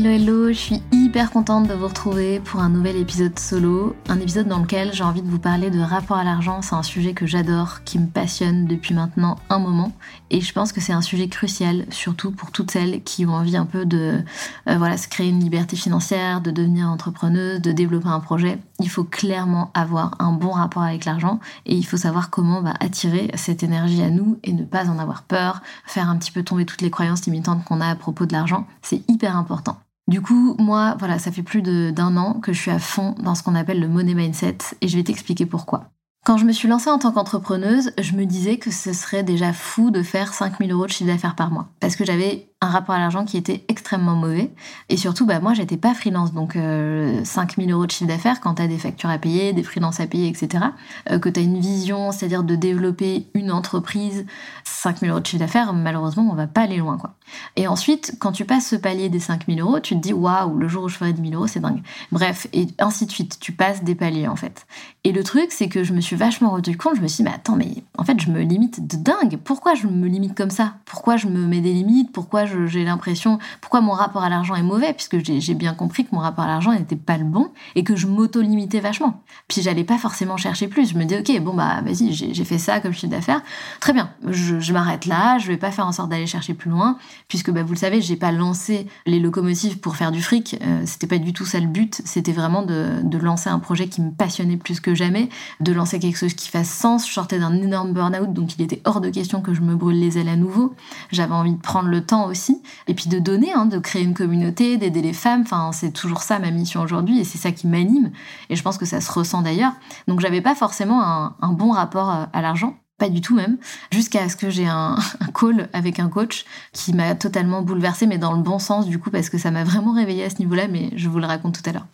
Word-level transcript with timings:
Hello 0.00 0.12
hello, 0.12 0.48
je 0.48 0.54
suis 0.54 0.82
hyper 0.92 1.30
contente 1.30 1.68
de 1.68 1.74
vous 1.74 1.86
retrouver 1.86 2.40
pour 2.40 2.60
un 2.60 2.70
nouvel 2.70 2.96
épisode 2.96 3.38
solo, 3.38 3.94
un 4.08 4.18
épisode 4.18 4.48
dans 4.48 4.60
lequel 4.60 4.94
j'ai 4.94 5.04
envie 5.04 5.20
de 5.20 5.28
vous 5.28 5.38
parler 5.38 5.68
de 5.68 5.78
rapport 5.78 6.16
à 6.16 6.24
l'argent, 6.24 6.62
c'est 6.62 6.74
un 6.74 6.82
sujet 6.82 7.12
que 7.12 7.26
j'adore, 7.26 7.84
qui 7.84 7.98
me 7.98 8.06
passionne 8.06 8.64
depuis 8.64 8.94
maintenant 8.94 9.36
un 9.50 9.58
moment 9.58 9.92
et 10.30 10.40
je 10.40 10.54
pense 10.54 10.72
que 10.72 10.80
c'est 10.80 10.94
un 10.94 11.02
sujet 11.02 11.28
crucial 11.28 11.84
surtout 11.90 12.30
pour 12.30 12.50
toutes 12.50 12.70
celles 12.70 13.02
qui 13.02 13.26
ont 13.26 13.34
envie 13.34 13.58
un 13.58 13.66
peu 13.66 13.84
de 13.84 14.24
euh, 14.68 14.78
voilà, 14.78 14.96
se 14.96 15.06
créer 15.06 15.28
une 15.28 15.40
liberté 15.40 15.76
financière, 15.76 16.40
de 16.40 16.50
devenir 16.50 16.86
entrepreneuse, 16.86 17.60
de 17.60 17.70
développer 17.70 18.08
un 18.08 18.20
projet. 18.20 18.58
Il 18.78 18.88
faut 18.88 19.04
clairement 19.04 19.70
avoir 19.74 20.16
un 20.18 20.32
bon 20.32 20.52
rapport 20.52 20.82
avec 20.82 21.04
l'argent 21.04 21.40
et 21.66 21.74
il 21.74 21.84
faut 21.84 21.98
savoir 21.98 22.30
comment 22.30 22.62
bah, 22.62 22.72
attirer 22.80 23.30
cette 23.34 23.62
énergie 23.62 24.00
à 24.00 24.08
nous 24.08 24.38
et 24.44 24.54
ne 24.54 24.64
pas 24.64 24.88
en 24.88 24.98
avoir 24.98 25.24
peur, 25.24 25.60
faire 25.84 26.08
un 26.08 26.16
petit 26.16 26.32
peu 26.32 26.42
tomber 26.42 26.64
toutes 26.64 26.80
les 26.80 26.90
croyances 26.90 27.26
limitantes 27.26 27.66
qu'on 27.66 27.82
a 27.82 27.88
à 27.88 27.96
propos 27.96 28.24
de 28.24 28.32
l'argent, 28.32 28.66
c'est 28.80 29.02
hyper 29.06 29.36
important. 29.36 29.76
Du 30.10 30.20
coup, 30.20 30.56
moi, 30.58 30.96
voilà, 30.98 31.20
ça 31.20 31.30
fait 31.30 31.44
plus 31.44 31.62
d'un 31.62 32.16
an 32.16 32.40
que 32.40 32.52
je 32.52 32.60
suis 32.60 32.72
à 32.72 32.80
fond 32.80 33.14
dans 33.20 33.36
ce 33.36 33.44
qu'on 33.44 33.54
appelle 33.54 33.78
le 33.78 33.86
money 33.86 34.14
mindset 34.14 34.58
et 34.80 34.88
je 34.88 34.96
vais 34.96 35.04
t'expliquer 35.04 35.46
pourquoi. 35.46 35.92
Quand 36.26 36.36
je 36.36 36.44
me 36.44 36.50
suis 36.50 36.66
lancée 36.66 36.90
en 36.90 36.98
tant 36.98 37.12
qu'entrepreneuse, 37.12 37.92
je 37.96 38.14
me 38.14 38.26
disais 38.26 38.58
que 38.58 38.72
ce 38.72 38.92
serait 38.92 39.22
déjà 39.22 39.52
fou 39.52 39.92
de 39.92 40.02
faire 40.02 40.34
5000 40.34 40.72
euros 40.72 40.86
de 40.86 40.90
chiffre 40.90 41.08
d'affaires 41.08 41.36
par 41.36 41.52
mois. 41.52 41.68
Parce 41.78 41.94
que 41.94 42.04
j'avais 42.04 42.49
un 42.62 42.68
rapport 42.68 42.94
à 42.94 42.98
l'argent 42.98 43.24
qui 43.24 43.38
était 43.38 43.64
extrêmement 43.68 44.14
mauvais. 44.14 44.50
Et 44.90 44.98
surtout, 44.98 45.24
bah, 45.24 45.40
moi, 45.40 45.54
j'étais 45.54 45.78
pas 45.78 45.94
freelance. 45.94 46.34
Donc, 46.34 46.56
euh, 46.56 47.24
5000 47.24 47.72
euros 47.72 47.86
de 47.86 47.90
chiffre 47.90 48.08
d'affaires, 48.08 48.40
quand 48.40 48.56
tu 48.56 48.62
as 48.62 48.68
des 48.68 48.76
factures 48.76 49.08
à 49.08 49.16
payer, 49.16 49.54
des 49.54 49.62
freelances 49.62 49.98
à 49.98 50.06
payer, 50.06 50.28
etc., 50.28 50.64
euh, 51.10 51.18
que 51.18 51.30
tu 51.30 51.40
as 51.40 51.42
une 51.42 51.58
vision, 51.58 52.12
c'est-à-dire 52.12 52.42
de 52.42 52.56
développer 52.56 53.26
une 53.32 53.50
entreprise, 53.50 54.26
5000 54.64 55.10
euros 55.10 55.20
de 55.20 55.26
chiffre 55.26 55.40
d'affaires, 55.40 55.72
malheureusement, 55.72 56.28
on 56.30 56.34
va 56.34 56.46
pas 56.46 56.62
aller 56.62 56.76
loin. 56.76 56.98
quoi. 56.98 57.14
Et 57.56 57.66
ensuite, 57.66 58.16
quand 58.18 58.32
tu 58.32 58.44
passes 58.44 58.66
ce 58.66 58.76
palier 58.76 59.08
des 59.08 59.20
5000 59.20 59.58
euros, 59.60 59.80
tu 59.80 59.94
te 59.94 60.00
dis, 60.00 60.12
waouh, 60.12 60.58
le 60.58 60.68
jour 60.68 60.84
où 60.84 60.88
je 60.88 60.96
ferai 60.96 61.14
10 61.14 61.30
000 61.30 61.34
euros, 61.34 61.46
c'est 61.46 61.60
dingue. 61.60 61.82
Bref, 62.12 62.46
et 62.52 62.66
ainsi 62.78 63.06
de 63.06 63.10
suite. 63.10 63.38
Tu 63.40 63.52
passes 63.52 63.84
des 63.84 63.94
paliers, 63.94 64.28
en 64.28 64.36
fait. 64.36 64.66
Et 65.04 65.12
le 65.12 65.24
truc, 65.24 65.46
c'est 65.50 65.68
que 65.68 65.82
je 65.82 65.94
me 65.94 66.00
suis 66.02 66.16
vachement 66.16 66.50
rendu 66.50 66.76
compte, 66.76 66.96
je 66.96 67.00
me 67.00 67.08
suis 67.08 67.22
dit, 67.24 67.30
mais 67.30 67.34
attends, 67.34 67.56
mais 67.56 67.84
en 67.96 68.04
fait, 68.04 68.20
je 68.20 68.30
me 68.30 68.40
limite 68.40 68.86
de 68.86 68.96
dingue. 68.96 69.38
Pourquoi 69.42 69.74
je 69.74 69.86
me 69.86 70.08
limite 70.08 70.36
comme 70.36 70.50
ça? 70.50 70.74
Pourquoi 70.84 71.16
je 71.16 71.26
me 71.26 71.46
mets 71.46 71.62
des 71.62 71.72
limites? 71.72 72.12
Pourquoi 72.12 72.44
j'ai 72.66 72.84
l'impression, 72.84 73.38
pourquoi 73.60 73.80
mon 73.80 73.92
rapport 73.92 74.22
à 74.22 74.28
l'argent 74.28 74.54
est 74.54 74.62
mauvais, 74.62 74.92
puisque 74.92 75.18
j'ai 75.24 75.54
bien 75.54 75.74
compris 75.74 76.04
que 76.04 76.14
mon 76.14 76.20
rapport 76.20 76.44
à 76.44 76.48
l'argent 76.48 76.72
n'était 76.72 76.96
pas 76.96 77.18
le 77.18 77.24
bon 77.24 77.50
et 77.74 77.84
que 77.84 77.96
je 77.96 78.06
m'auto-limitais 78.06 78.80
vachement. 78.80 79.22
Puis 79.48 79.62
j'allais 79.62 79.84
pas 79.84 79.98
forcément 79.98 80.36
chercher 80.36 80.68
plus. 80.68 80.90
Je 80.90 80.98
me 80.98 81.04
dis, 81.04 81.16
ok, 81.16 81.40
bon 81.40 81.54
bah 81.54 81.80
vas-y, 81.84 82.12
j'ai 82.12 82.44
fait 82.44 82.58
ça 82.58 82.80
comme 82.80 82.92
chiffre 82.92 83.10
d'affaires, 83.10 83.42
très 83.80 83.92
bien, 83.92 84.10
je, 84.28 84.72
m'arrête 84.72 85.06
là, 85.06 85.38
je 85.38 85.46
vais 85.46 85.56
pas 85.56 85.70
faire 85.70 85.86
en 85.86 85.92
sorte 85.92 86.10
d'aller 86.10 86.26
chercher 86.26 86.54
plus 86.54 86.70
loin, 86.70 86.98
puisque 87.28 87.50
bah, 87.50 87.62
vous 87.62 87.72
le 87.72 87.78
savez, 87.78 88.00
j'ai 88.00 88.16
pas 88.16 88.32
lancé 88.32 88.86
les 89.06 89.20
locomotives 89.20 89.78
pour 89.78 89.96
faire 89.96 90.12
du 90.12 90.22
fric, 90.22 90.56
euh, 90.62 90.82
c'était 90.86 91.06
pas 91.06 91.18
du 91.18 91.32
tout 91.32 91.44
ça 91.44 91.60
le 91.60 91.66
but, 91.66 92.00
c'était 92.04 92.32
vraiment 92.32 92.62
de, 92.62 93.00
de 93.02 93.18
lancer 93.18 93.48
un 93.48 93.58
projet 93.58 93.88
qui 93.88 94.00
me 94.00 94.10
passionnait 94.10 94.56
plus 94.56 94.80
que 94.80 94.94
jamais, 94.94 95.28
de 95.60 95.72
lancer 95.72 95.98
quelque 95.98 96.16
chose 96.16 96.34
qui 96.34 96.48
fasse 96.48 96.70
sens. 96.70 97.06
Je 97.06 97.12
sortais 97.12 97.38
d'un 97.38 97.54
énorme 97.54 97.92
burn-out, 97.92 98.32
donc 98.32 98.56
il 98.56 98.62
était 98.62 98.80
hors 98.84 99.00
de 99.00 99.10
question 99.10 99.40
que 99.40 99.54
je 99.54 99.60
me 99.60 99.74
brûle 99.74 99.98
les 99.98 100.18
ailes 100.18 100.28
à 100.28 100.36
nouveau. 100.36 100.74
J'avais 101.10 101.34
envie 101.34 101.54
de 101.54 101.60
prendre 101.60 101.88
le 101.88 102.04
temps 102.04 102.26
aussi 102.26 102.39
et 102.86 102.94
puis 102.94 103.08
de 103.08 103.18
donner, 103.18 103.52
hein, 103.52 103.66
de 103.66 103.78
créer 103.78 104.02
une 104.02 104.14
communauté, 104.14 104.76
d'aider 104.76 105.02
les 105.02 105.12
femmes. 105.12 105.42
Enfin, 105.42 105.70
c'est 105.72 105.92
toujours 105.92 106.22
ça 106.22 106.38
ma 106.38 106.50
mission 106.50 106.80
aujourd'hui 106.80 107.20
et 107.20 107.24
c'est 107.24 107.38
ça 107.38 107.52
qui 107.52 107.66
m'anime. 107.66 108.10
Et 108.48 108.56
je 108.56 108.62
pense 108.62 108.78
que 108.78 108.86
ça 108.86 109.00
se 109.00 109.10
ressent 109.12 109.42
d'ailleurs. 109.42 109.72
Donc 110.08 110.20
j'avais 110.20 110.40
pas 110.40 110.54
forcément 110.54 111.02
un, 111.02 111.52
bon 111.52 111.72
rapport 111.72 112.10
euh, 112.10 112.24
à 112.32 112.42
l'argent 112.42 112.74
pas 113.00 113.08
du 113.08 113.22
tout 113.22 113.34
même, 113.34 113.56
jusqu'à 113.90 114.28
ce 114.28 114.36
que 114.36 114.50
j'ai 114.50 114.66
un, 114.68 114.96
call 115.34 115.68
avec 115.72 115.98
un 115.98 116.08
coach 116.08 116.44
qui 116.72 116.92
m'a 116.92 117.14
totalement 117.14 117.62
bouleversée, 117.62 118.06
mais 118.06 118.18
dans 118.18 118.34
le 118.34 118.42
bon 118.42 118.58
sens 118.58 118.86
du 118.86 118.98
coup, 118.98 119.10
parce 119.10 119.30
que 119.30 119.38
ça 119.38 119.50
m'a 119.50 119.64
vraiment 119.64 119.92
réveillée 119.92 120.24
à 120.24 120.30
ce 120.30 120.38
niveau-là, 120.38 120.68
mais 120.68 120.90
je 120.94 121.08
vous 121.08 121.18
le 121.18 121.26
raconte 121.26 121.60
tout 121.60 121.68
à 121.68 121.72
l'heure. 121.72 121.86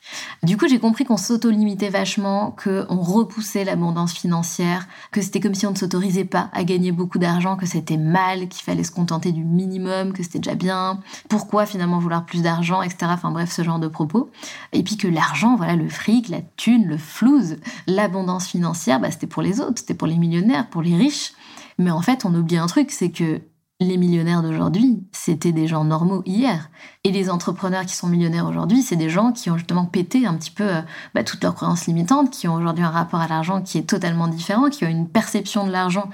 Du 0.43 0.56
coup, 0.56 0.69
j'ai 0.69 0.78
compris 0.78 1.05
qu'on 1.05 1.17
s'auto-limitait 1.17 1.89
vachement, 1.89 2.55
qu'on 2.62 2.97
repoussait 2.97 3.65
l'abondance 3.65 4.12
financière, 4.12 4.87
que 5.12 5.22
c'était 5.22 5.41
comme 5.41 5.55
si 5.55 5.67
on 5.67 5.71
ne 5.71 5.77
s'autorisait 5.77 6.25
pas 6.25 6.50
à 6.53 6.65
gagner 6.65 6.93
beaucoup 6.93 7.19
d'argent, 7.19 7.56
que 7.56 7.67
c'était 7.67 7.97
mal, 7.97 8.49
qu'il 8.49 8.65
fallait 8.65 8.84
se 8.84 8.91
contenter 8.91 9.31
du 9.33 9.44
minimum, 9.44 10.12
que 10.12 10.23
c'était 10.23 10.41
déjà 10.41 10.56
bien, 10.56 11.00
pourquoi 11.28 11.67
finalement 11.67 12.00
vouloir 12.00 12.25
plus 12.25 12.43
d'argent, 12.43 12.83
etc. 12.83 13.06
Enfin 13.11 13.31
bref, 13.31 13.53
ce 13.53 13.62
genre 13.62 13.78
de 13.78 13.88
propos. 13.88 14.31
Et 14.73 14.83
puis 14.83 14.97
que 14.97 15.06
l'argent, 15.06 15.55
voilà, 15.56 15.77
le 15.77 15.88
fric, 15.88 16.28
la 16.28 16.41
thune, 16.56 16.87
le 16.87 16.99
flouze, 16.99 17.59
l'abondance 17.87 18.49
financière, 18.49 18.99
bah, 18.99 19.11
c'était 19.12 19.28
pour 19.28 19.43
les 19.43 19.61
autres, 19.61 19.75
c'était 19.77 19.94
pour 19.94 20.09
les 20.09 20.17
millionnaires, 20.17 20.69
pour 20.69 20.83
les 20.83 20.96
riches. 20.97 21.33
Mais 21.79 21.91
en 21.91 22.01
fait, 22.01 22.25
on 22.25 22.34
oublie 22.34 22.57
un 22.57 22.67
truc, 22.67 22.91
c'est 22.91 23.11
que 23.11 23.41
les 23.79 23.99
millionnaires 23.99 24.43
d'aujourd'hui, 24.43 25.05
c'était 25.12 25.53
des 25.53 25.67
gens 25.67 25.84
normaux 25.84 26.23
hier. 26.25 26.71
Et 27.05 27.12
les 27.12 27.29
entrepreneurs 27.29 27.84
qui 27.84 27.95
sont 27.95 28.07
millionnaires 28.07 28.47
aujourd'hui, 28.47 28.83
c'est 28.83 28.97
des 28.97 29.11
gens 29.11 29.33
qui 29.33 29.51
ont 29.51 29.59
justement 29.59 29.85
pété 29.85 30.27
un 30.27 30.35
petit 30.35 30.51
peu 30.51 30.77
euh, 30.77 30.81
bah, 31.15 31.25
toutes 31.25 31.43
leurs 31.43 31.55
croyances 31.55 31.87
limitantes, 31.87 32.31
qui 32.31 32.49
ont 32.49 32.55
aujourd'hui 32.55 32.85
un 32.85 32.91
rapport 32.91 33.21
à 33.21 33.29
l'argent 33.29 33.61
qui 33.61 33.77
est 33.77 33.89
totalement 33.89 34.29
différent, 34.29 34.71
qui 34.71 34.85
ont 34.85 34.89
une 34.89 35.09
perception 35.09 35.67
de 35.67 35.73
l'argent 35.73 36.09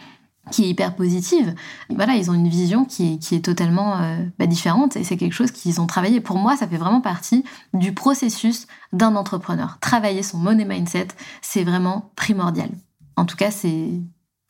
qui 0.51 0.65
est 0.65 0.69
hyper 0.69 0.97
positive. 0.97 1.55
voilà, 1.89 2.17
ils 2.17 2.29
ont 2.29 2.35
une 2.35 2.49
vision 2.49 2.85
qui 2.85 3.21
est, 3.31 3.45
totalement 3.45 4.01
euh, 4.01 4.25
bah, 4.41 4.47
différente 4.47 4.97
et 4.97 5.05
c'est 5.05 5.17
quelque 5.17 5.35
chose 5.35 5.53
qu'ils 5.53 5.81
ont 5.81 5.87
travaillé. 5.87 6.21
Pour 6.21 6.37
moi, 6.37 6.57
ça 6.57 6.67
fait 6.67 6.79
vraiment 6.79 7.01
partie 7.01 7.45
du 7.75 7.93
processus 7.93 8.67
d'un 8.93 9.15
entrepreneur. 9.15 9.79
Travailler 9.81 10.25
son 10.25 10.39
money 10.39 10.65
mindset, 10.65 11.09
c'est 11.43 11.63
vraiment 11.63 12.11
primordial. 12.17 12.71
En 13.17 13.25
tout 13.25 13.37
cas, 13.37 13.53
c'est 13.53 14.01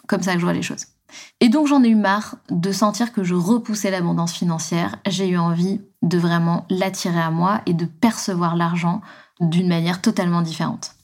comme 0.08 0.22
ça 0.22 0.34
que 0.34 0.40
je 0.40 0.44
vois 0.44 0.54
les 0.54 0.62
choses. 0.62 0.86
Et 1.40 1.48
donc 1.48 1.66
j'en 1.66 1.82
ai 1.82 1.88
eu 1.88 1.94
marre 1.94 2.36
de 2.50 2.72
sentir 2.72 3.12
que 3.12 3.22
je 3.22 3.34
repoussais 3.34 3.90
l'abondance 3.90 4.32
financière. 4.32 4.96
J'ai 5.06 5.28
eu 5.28 5.38
envie 5.38 5.80
de 6.02 6.18
vraiment 6.18 6.66
l'attirer 6.70 7.20
à 7.20 7.30
moi 7.30 7.60
et 7.66 7.74
de 7.74 7.84
percevoir 7.84 8.56
l'argent 8.56 9.02
d'une 9.40 9.68
manière 9.68 10.00
totalement 10.00 10.42
différente. 10.42 10.94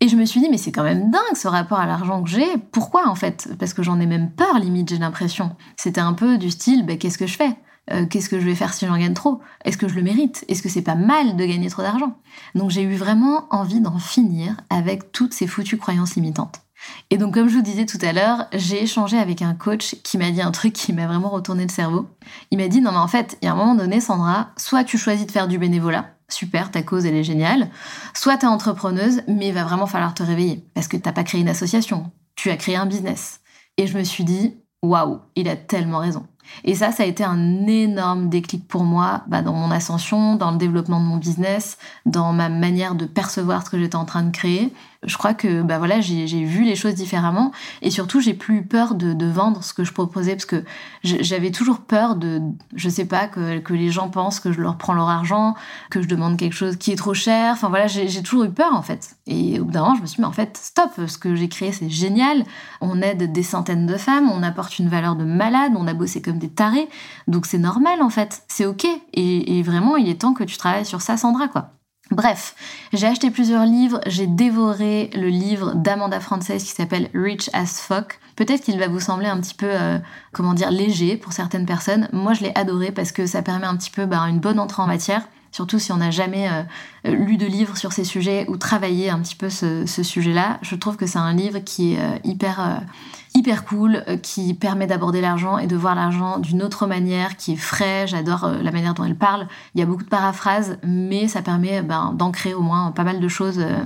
Et 0.00 0.08
je 0.08 0.16
me 0.16 0.24
suis 0.26 0.40
dit, 0.40 0.48
mais 0.50 0.58
c'est 0.58 0.72
quand 0.72 0.82
même 0.82 1.10
dingue 1.10 1.36
ce 1.36 1.48
rapport 1.48 1.78
à 1.78 1.86
l'argent 1.86 2.22
que 2.22 2.28
j'ai. 2.28 2.58
Pourquoi 2.72 3.08
en 3.08 3.14
fait? 3.14 3.48
Parce 3.58 3.72
que 3.72 3.82
j'en 3.82 4.00
ai 4.00 4.06
même 4.06 4.30
peur, 4.30 4.58
limite, 4.58 4.90
j'ai 4.90 4.98
l'impression. 4.98 5.56
C'était 5.76 6.00
un 6.00 6.12
peu 6.12 6.36
du 6.36 6.50
style, 6.50 6.84
bah, 6.84 6.96
qu'est-ce 6.96 7.18
que 7.18 7.26
je 7.26 7.36
fais? 7.36 7.56
Euh, 7.90 8.06
Qu'est-ce 8.06 8.28
que 8.28 8.40
je 8.40 8.44
vais 8.44 8.54
faire 8.54 8.72
si 8.72 8.86
j'en 8.86 8.98
gagne 8.98 9.14
trop? 9.14 9.40
Est-ce 9.64 9.76
que 9.76 9.88
je 9.88 9.94
le 9.94 10.02
mérite? 10.02 10.44
Est-ce 10.48 10.62
que 10.62 10.68
c'est 10.68 10.82
pas 10.82 10.94
mal 10.94 11.36
de 11.36 11.44
gagner 11.44 11.68
trop 11.68 11.82
d'argent? 11.82 12.16
Donc 12.54 12.70
j'ai 12.70 12.82
eu 12.82 12.96
vraiment 12.96 13.46
envie 13.50 13.80
d'en 13.80 13.98
finir 13.98 14.56
avec 14.70 15.12
toutes 15.12 15.34
ces 15.34 15.46
foutues 15.46 15.78
croyances 15.78 16.16
limitantes. 16.16 16.63
Et 17.10 17.18
donc, 17.18 17.34
comme 17.34 17.48
je 17.48 17.56
vous 17.56 17.62
disais 17.62 17.86
tout 17.86 17.98
à 18.02 18.12
l'heure, 18.12 18.46
j'ai 18.52 18.82
échangé 18.82 19.18
avec 19.18 19.42
un 19.42 19.54
coach 19.54 19.96
qui 20.02 20.18
m'a 20.18 20.30
dit 20.30 20.42
un 20.42 20.50
truc 20.50 20.72
qui 20.72 20.92
m'a 20.92 21.06
vraiment 21.06 21.28
retourné 21.28 21.64
le 21.64 21.70
cerveau. 21.70 22.08
Il 22.50 22.58
m'a 22.58 22.68
dit, 22.68 22.80
non 22.80 22.92
mais 22.92 22.98
en 22.98 23.08
fait, 23.08 23.38
il 23.40 23.46
y 23.46 23.48
a 23.48 23.52
un 23.52 23.56
moment 23.56 23.74
donné, 23.74 24.00
Sandra, 24.00 24.50
soit 24.56 24.84
tu 24.84 24.98
choisis 24.98 25.26
de 25.26 25.32
faire 25.32 25.48
du 25.48 25.58
bénévolat, 25.58 26.06
super, 26.28 26.70
ta 26.70 26.82
cause 26.82 27.06
elle 27.06 27.14
est 27.14 27.24
géniale, 27.24 27.70
soit 28.14 28.38
tu 28.38 28.46
es 28.46 28.48
entrepreneuse, 28.48 29.22
mais 29.28 29.48
il 29.48 29.54
va 29.54 29.64
vraiment 29.64 29.86
falloir 29.86 30.14
te 30.14 30.22
réveiller, 30.22 30.64
parce 30.74 30.88
que 30.88 30.96
t'as 30.96 31.12
pas 31.12 31.24
créé 31.24 31.40
une 31.40 31.48
association, 31.48 32.10
tu 32.36 32.50
as 32.50 32.56
créé 32.56 32.76
un 32.76 32.86
business. 32.86 33.40
Et 33.76 33.86
je 33.86 33.98
me 33.98 34.04
suis 34.04 34.24
dit, 34.24 34.54
waouh, 34.82 35.20
il 35.36 35.48
a 35.48 35.56
tellement 35.56 35.98
raison. 35.98 36.26
Et 36.64 36.74
ça, 36.74 36.92
ça 36.92 37.02
a 37.02 37.06
été 37.06 37.24
un 37.24 37.66
énorme 37.66 38.28
déclic 38.28 38.68
pour 38.68 38.84
moi 38.84 39.22
bah, 39.26 39.42
dans 39.42 39.54
mon 39.54 39.70
ascension, 39.70 40.36
dans 40.36 40.50
le 40.50 40.58
développement 40.58 41.00
de 41.00 41.06
mon 41.06 41.16
business, 41.16 41.78
dans 42.06 42.32
ma 42.32 42.48
manière 42.48 42.94
de 42.94 43.06
percevoir 43.06 43.64
ce 43.64 43.70
que 43.70 43.78
j'étais 43.78 43.96
en 43.96 44.04
train 44.04 44.22
de 44.22 44.30
créer 44.30 44.72
je 45.06 45.16
crois 45.16 45.34
que 45.34 45.62
bah 45.62 45.78
voilà, 45.78 46.00
j'ai 46.00 46.44
vu 46.44 46.64
les 46.64 46.76
choses 46.76 46.94
différemment 46.94 47.52
et 47.82 47.90
surtout 47.90 48.20
j'ai 48.20 48.34
plus 48.34 48.64
peur 48.64 48.94
de, 48.94 49.24
vendre 49.26 49.64
ce 49.64 49.74
que 49.74 49.84
je 49.84 49.92
proposais 49.92 50.32
parce 50.32 50.44
que 50.44 50.64
j'avais 51.02 51.50
toujours 51.50 51.80
peur 51.80 52.14
de, 52.16 52.40
je 52.74 52.88
sais 52.88 53.04
pas, 53.04 53.26
que, 53.26 53.58
que, 53.58 53.72
les 53.72 53.90
gens 53.90 54.08
pensent 54.08 54.38
que 54.38 54.52
je 54.52 54.60
leur 54.60 54.76
prends 54.76 54.92
leur 54.92 55.08
argent, 55.08 55.54
que 55.90 56.02
je 56.02 56.08
demande 56.08 56.36
quelque 56.36 56.54
chose 56.54 56.76
qui 56.76 56.92
est 56.92 56.96
trop 56.96 57.14
cher. 57.14 57.52
Enfin 57.52 57.68
voilà, 57.68 57.86
j'ai 57.86 58.22
toujours 58.22 58.44
eu 58.44 58.50
peur 58.50 58.74
en 58.74 58.82
fait. 58.82 59.16
Et 59.26 59.58
au 59.58 59.64
bout 59.64 59.72
d'un 59.72 59.82
moment, 59.82 59.94
je 59.96 60.02
me 60.02 60.06
suis 60.06 60.16
dit, 60.16 60.22
mais 60.22 60.28
en 60.28 60.32
fait, 60.32 60.56
stop, 60.56 60.90
ce 61.06 61.18
que 61.18 61.34
j'ai 61.34 61.48
créé 61.48 61.72
c'est 61.72 61.90
génial. 61.90 62.44
On 62.80 63.00
aide 63.02 63.32
des 63.32 63.42
centaines 63.42 63.86
de 63.86 63.96
femmes, 63.96 64.30
on 64.30 64.42
apporte 64.42 64.78
une 64.78 64.88
valeur 64.88 65.16
de 65.16 65.24
malade, 65.24 65.72
on 65.76 65.86
a 65.86 65.94
bossé 65.94 66.22
comme 66.22 66.38
des 66.38 66.50
tarés. 66.50 66.88
Donc 67.28 67.46
c'est 67.46 67.58
normal 67.58 68.02
en 68.02 68.10
fait, 68.10 68.42
c'est 68.48 68.66
ok. 68.66 68.86
Et, 69.14 69.58
et 69.58 69.62
vraiment, 69.62 69.96
il 69.96 70.08
est 70.08 70.20
temps 70.20 70.34
que 70.34 70.44
tu 70.44 70.56
travailles 70.56 70.86
sur 70.86 71.00
ça, 71.00 71.16
Sandra, 71.16 71.48
quoi. 71.48 71.73
Bref, 72.10 72.54
j'ai 72.92 73.06
acheté 73.06 73.30
plusieurs 73.30 73.64
livres, 73.64 74.00
j'ai 74.06 74.26
dévoré 74.26 75.10
le 75.14 75.28
livre 75.28 75.74
d'Amanda 75.74 76.20
Frances 76.20 76.46
qui 76.46 76.60
s'appelle 76.60 77.08
Rich 77.14 77.48
as 77.54 77.80
Fuck. 77.80 78.20
Peut-être 78.36 78.62
qu'il 78.62 78.78
va 78.78 78.88
vous 78.88 79.00
sembler 79.00 79.26
un 79.26 79.40
petit 79.40 79.54
peu, 79.54 79.70
euh, 79.70 79.98
comment 80.32 80.52
dire, 80.52 80.70
léger 80.70 81.16
pour 81.16 81.32
certaines 81.32 81.66
personnes. 81.66 82.08
Moi, 82.12 82.34
je 82.34 82.42
l'ai 82.42 82.52
adoré 82.54 82.92
parce 82.92 83.10
que 83.10 83.26
ça 83.26 83.42
permet 83.42 83.66
un 83.66 83.76
petit 83.76 83.90
peu 83.90 84.04
bah, 84.04 84.20
une 84.28 84.38
bonne 84.38 84.58
entrée 84.58 84.82
en 84.82 84.86
matière 84.86 85.22
surtout 85.54 85.78
si 85.78 85.92
on 85.92 85.98
n'a 85.98 86.10
jamais 86.10 86.48
euh, 86.50 87.14
lu 87.14 87.36
de 87.36 87.46
livres 87.46 87.76
sur 87.76 87.92
ces 87.92 88.02
sujets 88.02 88.44
ou 88.48 88.56
travaillé 88.56 89.08
un 89.08 89.20
petit 89.20 89.36
peu 89.36 89.48
ce, 89.50 89.86
sujet-là. 89.86 90.58
Je 90.62 90.74
trouve 90.74 90.96
que 90.96 91.06
c'est 91.06 91.18
un 91.20 91.32
livre 91.32 91.60
qui 91.60 91.94
est 91.94 92.00
euh, 92.00 92.18
hyper 92.24 92.80
hyper 93.34 93.64
cool, 93.64 94.04
euh, 94.08 94.16
qui 94.16 94.54
permet 94.54 94.86
d'aborder 94.86 95.20
l'argent 95.20 95.58
et 95.58 95.66
de 95.66 95.76
voir 95.76 95.94
l'argent 95.94 96.38
d'une 96.38 96.62
autre 96.62 96.86
manière, 96.86 97.36
qui 97.36 97.52
est 97.52 97.56
frais. 97.56 98.06
J'adore 98.06 98.44
euh, 98.44 98.62
la 98.62 98.70
manière 98.70 98.94
dont 98.94 99.04
elle 99.04 99.16
parle. 99.16 99.48
Il 99.74 99.80
y 99.80 99.82
a 99.82 99.86
beaucoup 99.86 100.04
de 100.04 100.08
paraphrases, 100.08 100.78
mais 100.84 101.28
ça 101.28 101.42
permet 101.42 101.82
ben, 101.82 102.14
d'ancrer 102.16 102.54
au 102.54 102.62
moins 102.62 102.92
pas 102.92 103.04
mal 103.04 103.20
de 103.20 103.28
choses 103.28 103.58
euh, 103.58 103.84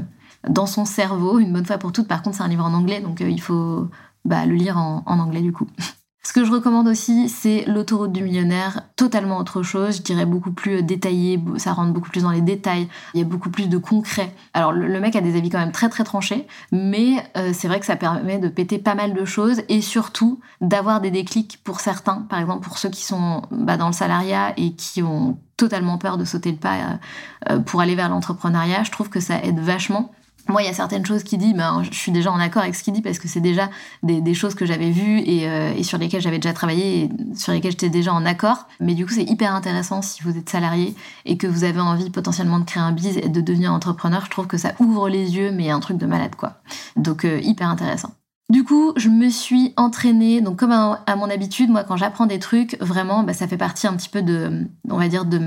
dans 0.49 0.67
son 0.67 0.85
cerveau, 0.85 1.39
une 1.39 1.53
bonne 1.53 1.67
fois 1.67 1.79
pour 1.79 1.93
toutes. 1.93 2.09
Par 2.09 2.23
contre, 2.23 2.37
c'est 2.37 2.43
un 2.43 2.49
livre 2.49 2.65
en 2.65 2.75
anglais, 2.75 3.01
donc 3.01 3.21
il 3.21 3.41
faut 3.41 3.89
bah, 4.25 4.47
le 4.47 4.55
lire 4.55 4.77
en 4.77 5.03
anglais 5.07 5.41
du 5.41 5.53
coup. 5.53 5.67
Ce 6.29 6.35
que 6.35 6.45
je 6.45 6.53
recommande 6.53 6.87
aussi, 6.89 7.31
c'est 7.31 7.65
l'autoroute 7.67 8.13
du 8.13 8.23
millionnaire, 8.23 8.83
totalement 8.97 9.39
autre 9.39 9.63
chose, 9.63 9.97
je 9.97 10.03
dirais 10.03 10.27
beaucoup 10.27 10.53
plus 10.53 10.77
euh, 10.77 10.83
détaillé, 10.83 11.43
ça 11.57 11.73
rentre 11.73 11.95
beaucoup 11.95 12.11
plus 12.11 12.23
dans 12.23 12.31
les 12.31 12.43
détails, 12.43 12.87
il 13.15 13.21
y 13.21 13.23
a 13.23 13.27
beaucoup 13.27 13.49
plus 13.49 13.67
de 13.67 13.79
concret. 13.79 14.35
Alors 14.53 14.73
le, 14.73 15.01
mec 15.01 15.17
a 15.17 15.23
des 15.23 15.39
avis 15.39 15.49
quand 15.49 15.59
même 15.59 15.73
très 15.73 15.89
très 15.89 16.05
tranchés, 16.05 16.47
mais 16.71 17.15
euh, 17.39 17.53
c'est 17.55 17.67
vrai 17.67 17.81
que 17.81 17.87
ça 17.87 17.97
permet 17.97 18.37
de 18.39 18.49
péter 18.49 18.77
pas 18.77 18.95
mal 18.95 19.15
de 19.15 19.25
choses 19.25 19.63
et 19.71 19.81
surtout 19.81 20.39
d'avoir 20.61 21.01
des 21.01 21.11
déclics 21.11 21.61
pour 21.65 21.81
certains, 21.81 22.27
par 22.29 22.41
exemple 22.41 22.63
pour 22.63 22.77
ceux 22.77 22.91
qui 22.91 23.07
sont 23.07 23.41
bah, 23.51 23.79
dans 23.79 23.87
le 23.87 23.95
salariat 23.95 24.53
et 24.59 24.75
qui 24.75 25.03
ont 25.03 25.39
totalement 25.57 25.97
peur 25.97 26.19
de 26.19 26.27
sauter 26.27 26.51
le 26.51 26.59
pas 26.59 26.99
euh, 27.49 27.59
pour 27.61 27.81
aller 27.81 27.95
vers 27.95 28.11
l'entrepreneuriat, 28.11 28.83
je 28.83 28.91
trouve 28.91 29.09
que 29.09 29.21
ça 29.21 29.43
aide 29.43 29.61
vachement. 29.61 30.13
Moi, 30.49 30.63
il 30.63 30.67
y 30.67 30.69
a 30.69 30.73
certaines 30.73 31.05
choses 31.05 31.25
qu'il 31.25 31.39
dit, 31.39 31.53
ben, 31.53 31.83
je 31.83 31.95
suis 31.95 32.11
déjà 32.11 32.33
en 32.33 32.41
accord 32.41 32.63
avec 32.63 32.75
ce 32.75 32.83
qu'il 32.83 32.95
dit 32.95 33.03
parce 33.03 33.19
que 33.19 33.29
c'est 33.29 33.41
déjà 33.41 33.69
des, 34.03 34.35
choses 34.35 34.55
que 34.55 34.65
j'avais 34.65 34.91
vues 34.91 35.23
euh, 35.27 35.75
et, 35.77 35.83
sur 35.83 35.99
lesquelles 35.99 36.23
j'avais 36.23 36.39
déjà 36.39 36.55
travaillé 36.55 37.05
et 37.05 37.11
sur 37.37 37.53
lesquelles 37.53 37.73
j'étais 37.73 37.91
déjà 37.91 38.15
en 38.15 38.25
accord. 38.25 38.67
Mais 38.81 38.95
du 38.95 39.05
coup, 39.05 39.13
c'est 39.13 39.25
hyper 39.25 39.55
intéressant 39.55 40.01
si 40.01 40.23
vous 40.23 40.39
êtes 40.39 40.49
salarié 40.49 40.95
et 41.27 41.37
que 41.37 41.47
vous 41.47 41.65
avez 41.65 41.81
envie 41.81 42.09
potentiellement 42.09 42.61
de 42.61 42.65
créer 42.65 42.83
un 42.83 42.93
biz 42.93 43.19
et 43.19 43.29
de 43.29 43.41
devenir 43.43 43.73
entrepreneur. 43.75 44.25
Je 44.25 44.31
trouve 44.31 44.47
que 44.47 44.57
ça 44.57 44.73
ouvre 44.79 45.11
les 45.11 45.37
yeux, 45.37 45.51
mais 45.51 45.69
un 45.71 45.81
truc 45.81 45.99
de 45.99 46.07
malade, 46.07 46.35
quoi. 46.35 46.55
Donc, 46.97 47.27
euh, 47.27 47.39
hyper 47.43 47.69
intéressant. 47.69 48.18
Du 48.51 48.65
coup, 48.65 48.95
je 48.97 49.11
me 49.11 49.29
suis 49.29 49.75
entraînée, 49.77 50.41
donc 50.41 50.59
comme 50.59 50.73
à, 50.73 51.17
mon 51.17 51.29
habitude, 51.29 51.69
moi 51.69 51.85
quand 51.85 51.99
j'apprends 51.99 52.25
des 52.25 52.39
trucs, 52.39 52.79
vraiment, 52.81 53.23
bah, 53.23 53.35
ça 53.35 53.47
fait 53.47 53.59
partie 53.59 53.87
un 53.87 53.95
petit 53.95 54.09
peu 54.09 54.23
de, 54.23 54.67
on 54.89 54.97
va 54.97 55.09
dire, 55.09 55.27
de 55.27 55.39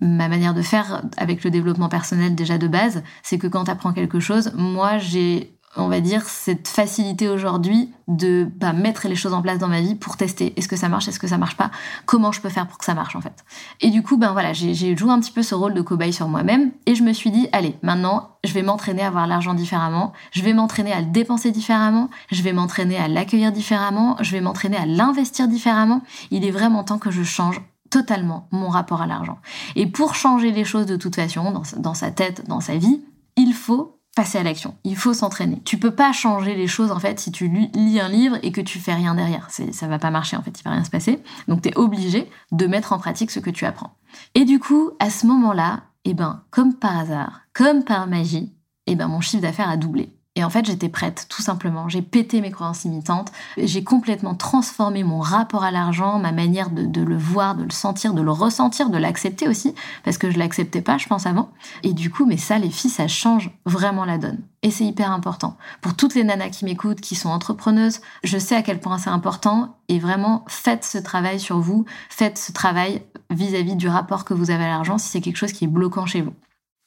ma 0.00 0.28
manière 0.28 0.52
de 0.52 0.62
faire 0.62 1.04
avec 1.16 1.44
le 1.44 1.50
développement 1.52 1.88
personnel 1.88 2.34
déjà 2.34 2.58
de 2.58 2.66
base. 2.66 3.04
C'est 3.22 3.38
que 3.38 3.46
quand 3.46 3.64
tu 3.64 3.92
quelque 3.94 4.18
chose, 4.18 4.52
moi 4.56 4.98
j'ai 4.98 5.59
on 5.76 5.88
va 5.88 6.00
dire, 6.00 6.22
cette 6.24 6.66
facilité 6.66 7.28
aujourd'hui 7.28 7.92
de 8.08 8.48
bah, 8.56 8.72
mettre 8.72 9.06
les 9.06 9.14
choses 9.14 9.32
en 9.32 9.40
place 9.40 9.58
dans 9.58 9.68
ma 9.68 9.80
vie 9.80 9.94
pour 9.94 10.16
tester. 10.16 10.52
Est-ce 10.56 10.66
que 10.66 10.76
ça 10.76 10.88
marche, 10.88 11.06
est-ce 11.06 11.20
que 11.20 11.28
ça 11.28 11.38
marche 11.38 11.56
pas? 11.56 11.70
Comment 12.06 12.32
je 12.32 12.40
peux 12.40 12.48
faire 12.48 12.66
pour 12.66 12.78
que 12.78 12.84
ça 12.84 12.94
marche 12.94 13.14
en 13.14 13.20
fait? 13.20 13.44
Et 13.80 13.90
du 13.90 14.02
coup, 14.02 14.16
ben 14.16 14.32
voilà, 14.32 14.52
j'ai 14.52 14.96
joué 14.96 15.10
un 15.10 15.20
petit 15.20 15.30
peu 15.30 15.44
ce 15.44 15.54
rôle 15.54 15.74
de 15.74 15.80
cobaye 15.80 16.12
sur 16.12 16.28
moi-même 16.28 16.72
et 16.86 16.96
je 16.96 17.04
me 17.04 17.12
suis 17.12 17.30
dit, 17.30 17.48
allez, 17.52 17.76
maintenant, 17.82 18.30
je 18.42 18.52
vais 18.52 18.62
m'entraîner 18.62 19.02
à 19.02 19.10
voir 19.10 19.28
l'argent 19.28 19.54
différemment, 19.54 20.12
je 20.32 20.42
vais 20.42 20.52
m'entraîner 20.52 20.92
à 20.92 21.00
le 21.00 21.06
dépenser 21.06 21.52
différemment, 21.52 22.10
je 22.32 22.42
vais 22.42 22.52
m'entraîner 22.52 22.96
à 22.96 23.06
l'accueillir 23.06 23.52
différemment, 23.52 24.16
je 24.20 24.32
vais 24.32 24.40
m'entraîner 24.40 24.76
à 24.76 24.86
l'investir 24.86 25.46
différemment. 25.46 26.02
Il 26.32 26.44
est 26.44 26.50
vraiment 26.50 26.82
temps 26.82 26.98
que 26.98 27.12
je 27.12 27.22
change 27.22 27.60
totalement 27.90 28.48
mon 28.50 28.68
rapport 28.68 29.02
à 29.02 29.06
l'argent. 29.06 29.38
Et 29.76 29.86
pour 29.86 30.14
changer 30.14 30.50
les 30.50 30.64
choses 30.64 30.86
de 30.86 30.96
toute 30.96 31.16
façon, 31.16 31.62
dans 31.76 31.94
sa 31.94 32.10
tête, 32.10 32.48
dans 32.48 32.60
sa 32.60 32.76
vie, 32.76 33.02
il 33.36 33.52
faut 33.52 33.99
passer 34.16 34.38
à 34.38 34.42
l'action. 34.42 34.76
Il 34.84 34.96
faut 34.96 35.14
s'entraîner. 35.14 35.60
Tu 35.64 35.78
peux 35.78 35.94
pas 35.94 36.12
changer 36.12 36.54
les 36.54 36.66
choses 36.66 36.90
en 36.90 36.98
fait 36.98 37.20
si 37.20 37.30
tu 37.32 37.48
lis 37.48 38.00
un 38.00 38.08
livre 38.08 38.38
et 38.42 38.52
que 38.52 38.60
tu 38.60 38.78
fais 38.78 38.94
rien 38.94 39.14
derrière. 39.14 39.48
Ça 39.50 39.86
va 39.86 39.98
pas 39.98 40.10
marcher 40.10 40.36
en 40.36 40.42
fait, 40.42 40.58
il 40.58 40.62
va 40.64 40.72
rien 40.72 40.84
se 40.84 40.90
passer. 40.90 41.22
Donc 41.48 41.62
tu 41.62 41.68
es 41.68 41.78
obligé 41.78 42.28
de 42.52 42.66
mettre 42.66 42.92
en 42.92 42.98
pratique 42.98 43.30
ce 43.30 43.40
que 43.40 43.50
tu 43.50 43.64
apprends. 43.64 43.96
Et 44.34 44.44
du 44.44 44.58
coup, 44.58 44.90
à 44.98 45.10
ce 45.10 45.26
moment-là, 45.26 45.84
eh 46.04 46.14
ben, 46.14 46.42
comme 46.50 46.74
par 46.74 46.98
hasard, 46.98 47.42
comme 47.52 47.84
par 47.84 48.06
magie, 48.06 48.52
eh 48.86 48.96
ben, 48.96 49.08
mon 49.08 49.20
chiffre 49.20 49.42
d'affaires 49.42 49.68
a 49.68 49.76
doublé. 49.76 50.12
Et 50.36 50.44
en 50.44 50.50
fait, 50.50 50.64
j'étais 50.64 50.88
prête, 50.88 51.26
tout 51.28 51.42
simplement. 51.42 51.88
J'ai 51.88 52.02
pété 52.02 52.40
mes 52.40 52.52
croyances 52.52 52.84
limitantes. 52.84 53.32
J'ai 53.56 53.82
complètement 53.82 54.36
transformé 54.36 55.02
mon 55.02 55.18
rapport 55.18 55.64
à 55.64 55.72
l'argent, 55.72 56.20
ma 56.20 56.30
manière 56.30 56.70
de, 56.70 57.02
le 57.02 57.16
voir, 57.16 57.56
de 57.56 57.64
le 57.64 57.72
sentir, 57.72 58.14
de 58.14 58.22
le 58.22 58.30
ressentir, 58.30 58.90
de 58.90 58.96
l'accepter 58.96 59.48
aussi, 59.48 59.74
parce 60.04 60.18
que 60.18 60.30
je 60.30 60.38
l'acceptais 60.38 60.82
pas, 60.82 60.98
je 60.98 61.08
pense, 61.08 61.26
avant. 61.26 61.50
Et 61.82 61.92
du 61.92 62.10
coup, 62.10 62.26
mais 62.26 62.36
ça, 62.36 62.58
les 62.58 62.70
filles, 62.70 62.92
ça 62.92 63.08
change 63.08 63.50
vraiment 63.66 64.04
la 64.04 64.18
donne. 64.18 64.38
Et 64.62 64.70
c'est 64.70 64.84
hyper 64.84 65.10
important. 65.10 65.56
Pour 65.80 65.96
toutes 65.96 66.14
les 66.14 66.22
nanas 66.22 66.50
qui 66.50 66.64
m'écoutent, 66.64 67.00
qui 67.00 67.16
sont 67.16 67.30
entrepreneuses, 67.30 68.00
je 68.22 68.38
sais 68.38 68.54
à 68.54 68.62
quel 68.62 68.78
point 68.78 68.98
c'est 68.98 69.10
important. 69.10 69.78
Et 69.88 69.98
vraiment, 69.98 70.44
faites 70.46 70.84
ce 70.84 70.98
travail 70.98 71.40
sur 71.40 71.58
vous. 71.58 71.86
Faites 72.08 72.38
ce 72.38 72.52
travail 72.52 73.02
vis-à-vis 73.30 73.72
-vis 73.72 73.76
du 73.76 73.88
rapport 73.88 74.24
que 74.24 74.34
vous 74.34 74.50
avez 74.50 74.64
à 74.64 74.68
l'argent 74.68 74.96
si 74.96 75.08
c'est 75.08 75.20
quelque 75.20 75.38
chose 75.38 75.52
qui 75.52 75.64
est 75.64 75.68
bloquant 75.68 76.06
chez 76.06 76.22
vous. 76.22 76.34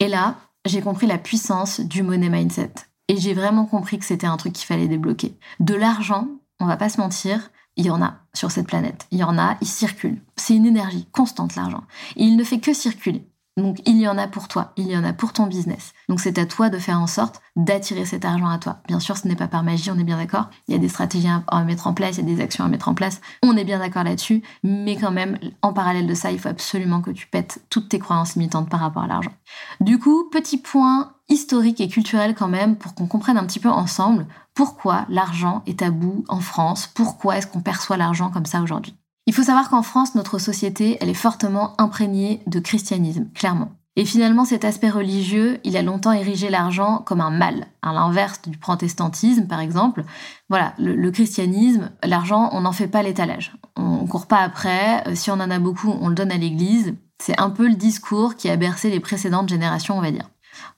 Et 0.00 0.08
là, 0.08 0.36
j'ai 0.64 0.80
compris 0.80 1.06
la 1.06 1.18
puissance 1.18 1.80
du 1.80 2.02
money 2.02 2.30
mindset. 2.30 2.72
Et 3.08 3.16
j'ai 3.16 3.34
vraiment 3.34 3.66
compris 3.66 3.98
que 3.98 4.04
c'était 4.04 4.26
un 4.26 4.36
truc 4.36 4.54
qu'il 4.54 4.66
fallait 4.66 4.88
débloquer. 4.88 5.36
De 5.60 5.74
l'argent, 5.74 6.28
on 6.60 6.66
va 6.66 6.76
pas 6.76 6.88
se 6.88 7.00
mentir, 7.00 7.50
il 7.76 7.86
y 7.86 7.90
en 7.90 8.02
a 8.02 8.14
sur 8.32 8.50
cette 8.50 8.66
planète. 8.66 9.06
Il 9.10 9.18
y 9.18 9.24
en 9.24 9.38
a, 9.38 9.56
il 9.60 9.66
circule. 9.66 10.22
C'est 10.36 10.54
une 10.54 10.66
énergie 10.66 11.06
constante, 11.12 11.56
l'argent. 11.56 11.84
Il 12.16 12.36
ne 12.36 12.44
fait 12.44 12.60
que 12.60 12.72
circuler. 12.72 13.28
Donc 13.56 13.80
il 13.86 14.00
y 14.00 14.08
en 14.08 14.18
a 14.18 14.26
pour 14.26 14.48
toi, 14.48 14.72
il 14.76 14.88
y 14.88 14.96
en 14.96 15.04
a 15.04 15.12
pour 15.12 15.32
ton 15.32 15.46
business. 15.46 15.92
Donc 16.08 16.18
c'est 16.18 16.38
à 16.38 16.46
toi 16.46 16.70
de 16.70 16.78
faire 16.78 17.00
en 17.00 17.06
sorte 17.06 17.40
d'attirer 17.54 18.04
cet 18.04 18.24
argent 18.24 18.48
à 18.48 18.58
toi. 18.58 18.80
Bien 18.88 18.98
sûr, 18.98 19.16
ce 19.16 19.28
n'est 19.28 19.36
pas 19.36 19.46
par 19.46 19.62
magie, 19.62 19.92
on 19.92 19.98
est 19.98 20.04
bien 20.04 20.16
d'accord. 20.16 20.50
Il 20.66 20.72
y 20.72 20.74
a 20.74 20.80
des 20.80 20.88
stratégies 20.88 21.28
à 21.28 21.62
mettre 21.62 21.86
en 21.86 21.94
place, 21.94 22.16
il 22.16 22.28
y 22.28 22.32
a 22.32 22.34
des 22.34 22.42
actions 22.42 22.64
à 22.64 22.68
mettre 22.68 22.88
en 22.88 22.94
place. 22.94 23.20
On 23.44 23.56
est 23.56 23.64
bien 23.64 23.78
d'accord 23.78 24.02
là-dessus. 24.02 24.42
Mais 24.64 24.96
quand 24.96 25.12
même, 25.12 25.38
en 25.62 25.72
parallèle 25.72 26.08
de 26.08 26.14
ça, 26.14 26.32
il 26.32 26.40
faut 26.40 26.48
absolument 26.48 27.00
que 27.00 27.12
tu 27.12 27.28
pètes 27.28 27.64
toutes 27.70 27.88
tes 27.88 28.00
croyances 28.00 28.34
limitantes 28.34 28.68
par 28.68 28.80
rapport 28.80 29.04
à 29.04 29.06
l'argent. 29.06 29.32
Du 29.80 30.00
coup, 30.00 30.28
petit 30.32 30.58
point 30.58 31.13
historique 31.28 31.80
et 31.80 31.88
culturel 31.88 32.34
quand 32.34 32.48
même 32.48 32.76
pour 32.76 32.94
qu'on 32.94 33.06
comprenne 33.06 33.38
un 33.38 33.46
petit 33.46 33.60
peu 33.60 33.70
ensemble 33.70 34.26
pourquoi 34.54 35.06
l'argent 35.08 35.62
est 35.66 35.80
tabou 35.80 36.24
en 36.28 36.40
France, 36.40 36.86
pourquoi 36.94 37.38
est-ce 37.38 37.46
qu'on 37.46 37.60
perçoit 37.60 37.96
l'argent 37.96 38.30
comme 38.30 38.46
ça 38.46 38.62
aujourd'hui. 38.62 38.94
Il 39.26 39.34
faut 39.34 39.42
savoir 39.42 39.70
qu'en 39.70 39.82
France, 39.82 40.14
notre 40.14 40.38
société, 40.38 40.98
elle 41.00 41.08
est 41.08 41.14
fortement 41.14 41.74
imprégnée 41.80 42.42
de 42.46 42.60
christianisme, 42.60 43.28
clairement. 43.34 43.72
Et 43.96 44.04
finalement, 44.04 44.44
cet 44.44 44.64
aspect 44.64 44.90
religieux, 44.90 45.60
il 45.62 45.76
a 45.76 45.82
longtemps 45.82 46.12
érigé 46.12 46.50
l'argent 46.50 46.98
comme 46.98 47.20
un 47.20 47.30
mal, 47.30 47.68
à 47.80 47.92
l'inverse 47.92 48.42
du 48.42 48.58
protestantisme, 48.58 49.46
par 49.46 49.60
exemple. 49.60 50.04
Voilà, 50.48 50.74
le, 50.78 51.10
christianisme, 51.10 51.92
l'argent, 52.02 52.50
on 52.52 52.62
n'en 52.62 52.72
fait 52.72 52.88
pas 52.88 53.04
l'étalage. 53.04 53.56
On, 53.76 54.02
ne 54.02 54.08
court 54.08 54.26
pas 54.26 54.40
après. 54.40 55.06
Euh, 55.06 55.14
si 55.14 55.30
on 55.30 55.34
en 55.34 55.50
a 55.50 55.58
beaucoup, 55.60 55.94
on 56.00 56.08
le 56.08 56.14
donne 56.14 56.32
à 56.32 56.38
l'église. 56.38 56.94
C'est 57.22 57.40
un 57.40 57.50
peu 57.50 57.68
le 57.68 57.76
discours 57.76 58.34
qui 58.34 58.50
a 58.50 58.56
bercé 58.56 58.90
les 58.90 59.00
précédentes 59.00 59.48
générations, 59.48 59.96
on 59.96 60.02
va 60.02 60.10
dire. 60.10 60.28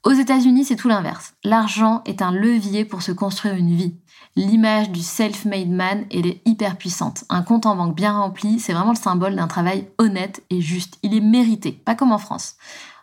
Aux 0.04 0.12
États-Unis, 0.12 0.64
c'est 0.64 0.76
tout 0.76 0.88
l'inverse. 0.88 1.34
L'argent 1.44 2.02
est 2.04 2.22
un 2.22 2.32
levier 2.32 2.84
pour 2.84 3.02
se 3.02 3.12
construire 3.12 3.54
une 3.54 3.74
vie. 3.74 3.96
L'image 4.36 4.90
du 4.90 5.00
self-made 5.00 5.70
man, 5.70 6.04
elle 6.10 6.26
est 6.26 6.42
hyper 6.44 6.76
puissante. 6.76 7.24
Un 7.30 7.42
compte 7.42 7.64
en 7.64 7.74
banque 7.74 7.96
bien 7.96 8.18
rempli, 8.18 8.60
c'est 8.60 8.74
vraiment 8.74 8.92
le 8.92 8.96
symbole 8.96 9.34
d'un 9.34 9.46
travail 9.46 9.88
honnête 9.98 10.42
et 10.50 10.60
juste. 10.60 10.98
Il 11.02 11.14
est 11.14 11.20
mérité, 11.20 11.72
pas 11.72 11.94
comme 11.94 12.12
en 12.12 12.18
France. 12.18 12.56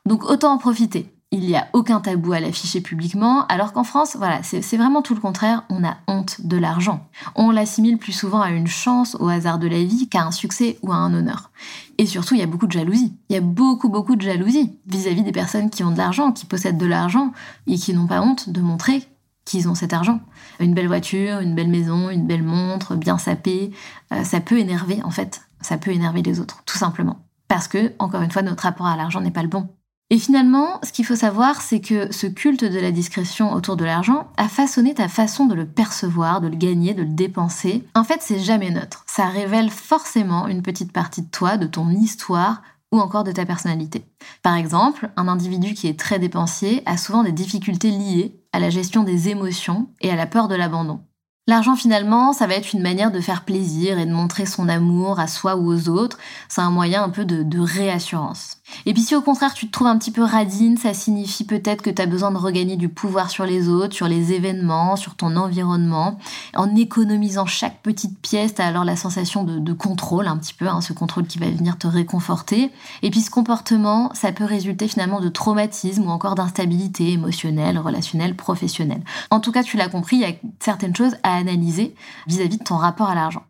Donc 0.06 0.24
autant 0.30 0.54
en 0.54 0.58
profiter. 0.58 1.12
Il 1.34 1.48
n'y 1.48 1.56
a 1.56 1.68
aucun 1.74 2.00
tabou 2.00 2.32
à 2.34 2.40
l'afficher 2.40 2.80
publiquement, 2.80 3.48
alors 3.48 3.74
qu'en 3.74 3.84
France, 3.84 4.16
voilà, 4.16 4.44
c'est 4.44 4.78
vraiment 4.78 5.02
tout 5.02 5.16
le 5.16 5.20
contraire, 5.20 5.64
on 5.70 5.84
a 5.84 5.98
honte 6.08 6.42
de 6.42 6.58
l'argent. 6.58 7.08
On 7.34 7.50
l'assimile 7.50 7.98
plus 7.98 8.12
souvent 8.12 8.40
à 8.40 8.52
une 8.52 8.68
chance, 8.68 9.18
au 9.20 9.28
hasard 9.30 9.58
de 9.58 9.68
la 9.68 9.84
vie, 9.84 10.08
qu'à 10.08 10.22
un 10.22 10.32
succès 10.32 10.78
ou 10.84 10.92
à 10.92 10.96
un 10.96 11.12
honneur. 11.12 11.50
Et 11.98 12.06
surtout, 12.06 12.36
il 12.36 12.40
y 12.40 12.44
a 12.44 12.48
beaucoup 12.48 12.68
de 12.68 12.72
jalousie. 12.72 13.16
Il 13.30 13.34
y 13.34 13.38
a 13.38 13.42
beaucoup, 13.42 13.90
beaucoup 13.90 14.16
de 14.16 14.22
jalousie 14.22 14.78
vis-à-vis 14.86 15.24
des 15.24 15.32
personnes 15.32 15.72
qui 15.72 15.84
ont 15.84 15.90
de 15.90 15.98
l'argent, 15.98 16.32
qui 16.32 16.46
possèdent 16.46 16.78
de 16.78 16.86
l'argent, 16.86 17.32
et 17.66 17.80
qui 17.80 17.96
n'ont 17.96 18.08
pas 18.08 18.22
honte 18.22 18.52
de 18.52 18.62
montrer 18.62 19.04
qu'ils 19.44 19.68
ont 19.68 19.76
cet 19.76 19.92
argent. 19.92 20.22
Une 20.60 20.76
belle 20.76 20.88
voiture, 20.88 21.40
une 21.40 21.56
belle 21.56 21.68
maison, 21.68 22.12
une 22.12 22.28
belle 22.28 22.44
montre, 22.44 22.96
bien 22.96 23.18
sapée, 23.18 23.72
euh, 24.14 24.24
ça 24.24 24.40
peut 24.40 24.60
énerver 24.60 25.02
en 25.04 25.10
fait, 25.10 25.42
ça 25.62 25.80
peut 25.80 25.92
énerver 25.92 26.22
les 26.22 26.40
autres, 26.40 26.62
tout 26.68 26.78
simplement. 26.78 27.26
Parce 27.48 27.68
que, 27.68 27.92
encore 27.98 28.22
une 28.22 28.32
fois, 28.32 28.44
notre 28.44 28.64
rapport 28.64 28.86
à 28.86 28.96
l'argent 28.96 29.20
n'est 29.20 29.32
pas 29.32 29.42
le 29.42 29.50
bon. 29.50 29.68
Et 30.10 30.20
finalement, 30.20 30.80
ce 30.84 30.92
qu'il 30.92 31.06
faut 31.06 31.16
savoir, 31.16 31.62
c'est 31.62 31.80
que 31.80 32.12
ce 32.14 32.28
culte 32.28 32.64
de 32.64 32.80
la 32.80 32.92
discrétion 32.92 33.54
autour 33.54 33.78
de 33.78 33.86
l'argent 33.86 34.28
a 34.38 34.48
façonné 34.48 34.94
ta 34.94 35.08
façon 35.08 35.46
de 35.46 35.56
le 35.56 35.66
percevoir, 35.66 36.40
de 36.40 36.50
le 36.50 36.56
gagner, 36.56 36.94
de 36.94 37.04
le 37.04 37.10
dépenser. 37.10 37.84
En 37.96 38.04
fait, 38.04 38.22
c'est 38.22 38.40
jamais 38.40 38.70
neutre. 38.70 39.04
Ça 39.08 39.26
révèle 39.26 39.72
forcément 39.72 40.48
une 40.48 40.62
petite 40.62 40.92
partie 40.92 41.24
de 41.24 41.30
toi, 41.32 41.58
de 41.58 41.66
ton 41.66 41.90
histoire 41.90 42.62
ou 42.92 43.00
encore 43.00 43.24
de 43.24 43.32
ta 43.32 43.46
personnalité. 43.46 44.06
Par 44.44 44.56
exemple, 44.56 45.10
un 45.18 45.28
individu 45.28 45.74
qui 45.74 45.88
est 45.88 46.00
très 46.00 46.20
dépensier 46.20 46.84
a 46.86 46.96
souvent 46.96 47.24
des 47.24 47.32
difficultés 47.32 47.90
liées 47.90 48.40
à 48.52 48.60
la 48.60 48.70
gestion 48.70 49.04
des 49.04 49.30
émotions 49.30 49.90
et 50.00 50.12
à 50.12 50.16
la 50.16 50.28
peur 50.28 50.48
de 50.48 50.54
l'abandon. 50.54 51.02
L'argent 51.46 51.76
finalement, 51.76 52.32
ça 52.32 52.48
va 52.48 52.54
être 52.54 52.72
une 52.72 52.82
manière 52.82 53.12
de 53.12 53.20
faire 53.20 53.44
plaisir 53.44 54.00
et 54.00 54.06
de 54.06 54.14
montrer 54.14 54.46
son 54.46 54.70
amour 54.70 55.20
à 55.20 55.28
soi 55.28 55.58
ou 55.58 55.74
aux 55.74 55.90
autres. 55.90 56.18
C'est 56.48 56.62
un 56.62 56.72
moyen 56.72 57.04
un 57.04 57.10
peu 57.10 57.26
de, 57.26 57.60
réassurance. 57.60 58.60
Et 58.86 58.94
puis 58.94 59.02
si 59.02 59.14
au 59.14 59.22
contraire 59.22 59.54
tu 59.54 59.68
te 59.68 59.72
trouves 59.72 59.88
un 59.88 59.98
petit 59.98 60.12
peu 60.12 60.24
radine, 60.24 60.78
ça 60.78 60.94
signifie 60.94 61.44
peut-être 61.44 61.82
que 61.82 61.90
tu 61.90 62.02
as 62.02 62.06
besoin 62.06 62.32
de 62.32 62.38
regagner 62.38 62.78
du 62.78 62.88
pouvoir 62.88 63.30
sur 63.30 63.46
les 63.46 63.68
autres, 63.68 63.94
sur 63.94 64.08
les 64.08 64.32
événements, 64.32 64.96
sur 64.96 65.16
ton 65.16 65.36
environnement. 65.36 66.18
En 66.56 66.74
économisant 66.78 67.46
chaque 67.46 67.82
petite 67.82 68.18
pièce, 68.20 68.56
tu 68.56 68.62
as 68.62 68.68
alors 68.68 68.86
la 68.86 68.96
sensation 68.96 69.44
de, 69.44 69.74
contrôle 69.74 70.28
un 70.28 70.38
petit 70.38 70.54
peu, 70.54 70.70
hein, 70.70 70.80
ce 70.80 70.94
contrôle 70.94 71.28
qui 71.28 71.40
va 71.40 71.50
venir 71.50 71.78
te 71.78 71.88
réconforter. 71.88 72.72
Et 73.02 73.10
puis 73.10 73.20
ce 73.20 73.30
comportement, 73.30 74.12
ça 74.14 74.32
peut 74.32 74.46
résulter 74.46 74.88
finalement 74.88 75.20
de 75.20 75.28
traumatisme 75.28 76.06
ou 76.06 76.10
encore 76.10 76.36
d'instabilité 76.36 77.12
émotionnelle, 77.12 77.78
relationnelle, 77.78 78.36
professionnelle. 78.36 79.02
En 79.30 79.42
tout 79.42 79.52
cas, 79.52 79.64
tu 79.64 79.76
l'as 79.76 79.90
compris, 79.90 80.16
il 80.16 80.22
y 80.22 80.26
a 80.26 80.34
certaines 80.60 80.96
choses 80.96 81.18
à 81.24 81.33
analyser 81.34 81.96
vis-à-vis 82.28 82.58
de 82.58 82.64
ton 82.64 82.78
rapport 82.78 83.10
à 83.10 83.16
l'argent. 83.16 83.44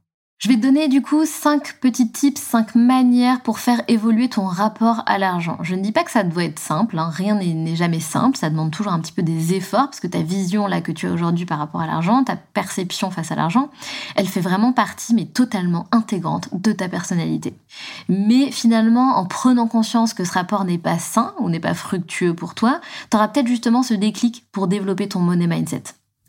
Je 0.44 0.50
vais 0.50 0.56
te 0.56 0.62
donner 0.62 0.90
du 0.90 1.02
coup 1.02 1.26
cinq 1.26 1.78
petits 1.80 2.12
tips, 2.12 2.42
cinq 2.42 2.76
manières 2.76 3.40
pour 3.44 3.60
faire 3.60 3.82
évoluer 3.88 4.28
ton 4.28 4.46
rapport 4.46 5.02
à 5.06 5.18
l'argent. 5.18 5.58
Je 5.62 5.74
ne 5.74 5.82
dis 5.82 5.94
pas 5.94 6.04
que 6.04 6.12
ça 6.12 6.24
doit 6.24 6.44
être 6.44 6.60
simple, 6.60 7.00
hein. 7.00 7.10
rien 7.10 7.36
n'est 7.36 7.78
jamais 7.78 8.02
simple, 8.02 8.36
ça 8.36 8.50
demande 8.50 8.70
toujours 8.70 8.92
un 8.92 9.00
petit 9.00 9.14
peu 9.14 9.24
des 9.24 9.54
efforts 9.54 9.86
parce 9.86 10.02
que 10.02 10.08
ta 10.08 10.22
vision 10.22 10.68
là 10.68 10.82
que 10.82 10.92
tu 10.92 11.08
as 11.08 11.14
aujourd'hui 11.14 11.46
par 11.46 11.60
rapport 11.60 11.80
à 11.80 11.88
l'argent, 11.88 12.26
ta 12.26 12.36
perception 12.36 13.10
face 13.10 13.32
à 13.32 13.36
l'argent, 13.36 13.70
elle 14.18 14.28
fait 14.28 14.42
vraiment 14.42 14.74
partie 14.74 15.14
mais 15.14 15.28
totalement 15.28 15.88
intégrante 15.94 16.50
de 16.52 16.74
ta 16.74 16.90
personnalité. 16.90 17.54
Mais 18.10 18.52
finalement, 18.52 19.16
en 19.16 19.26
prenant 19.26 19.68
conscience 19.70 20.14
que 20.14 20.26
ce 20.26 20.34
rapport 20.34 20.66
n'est 20.66 20.78
pas 20.78 21.00
sain 21.00 21.34
ou 21.40 21.48
n'est 21.48 21.62
pas 21.62 21.74
fructueux 21.74 22.34
pour 22.34 22.54
toi, 22.54 22.82
tu 23.10 23.16
auras 23.16 23.30
peut-être 23.30 23.48
justement 23.48 23.82
ce 23.82 23.94
déclic 23.94 24.44
pour 24.52 24.68
développer 24.68 25.08
ton 25.08 25.20
money 25.20 25.48
mindset. 25.48 25.84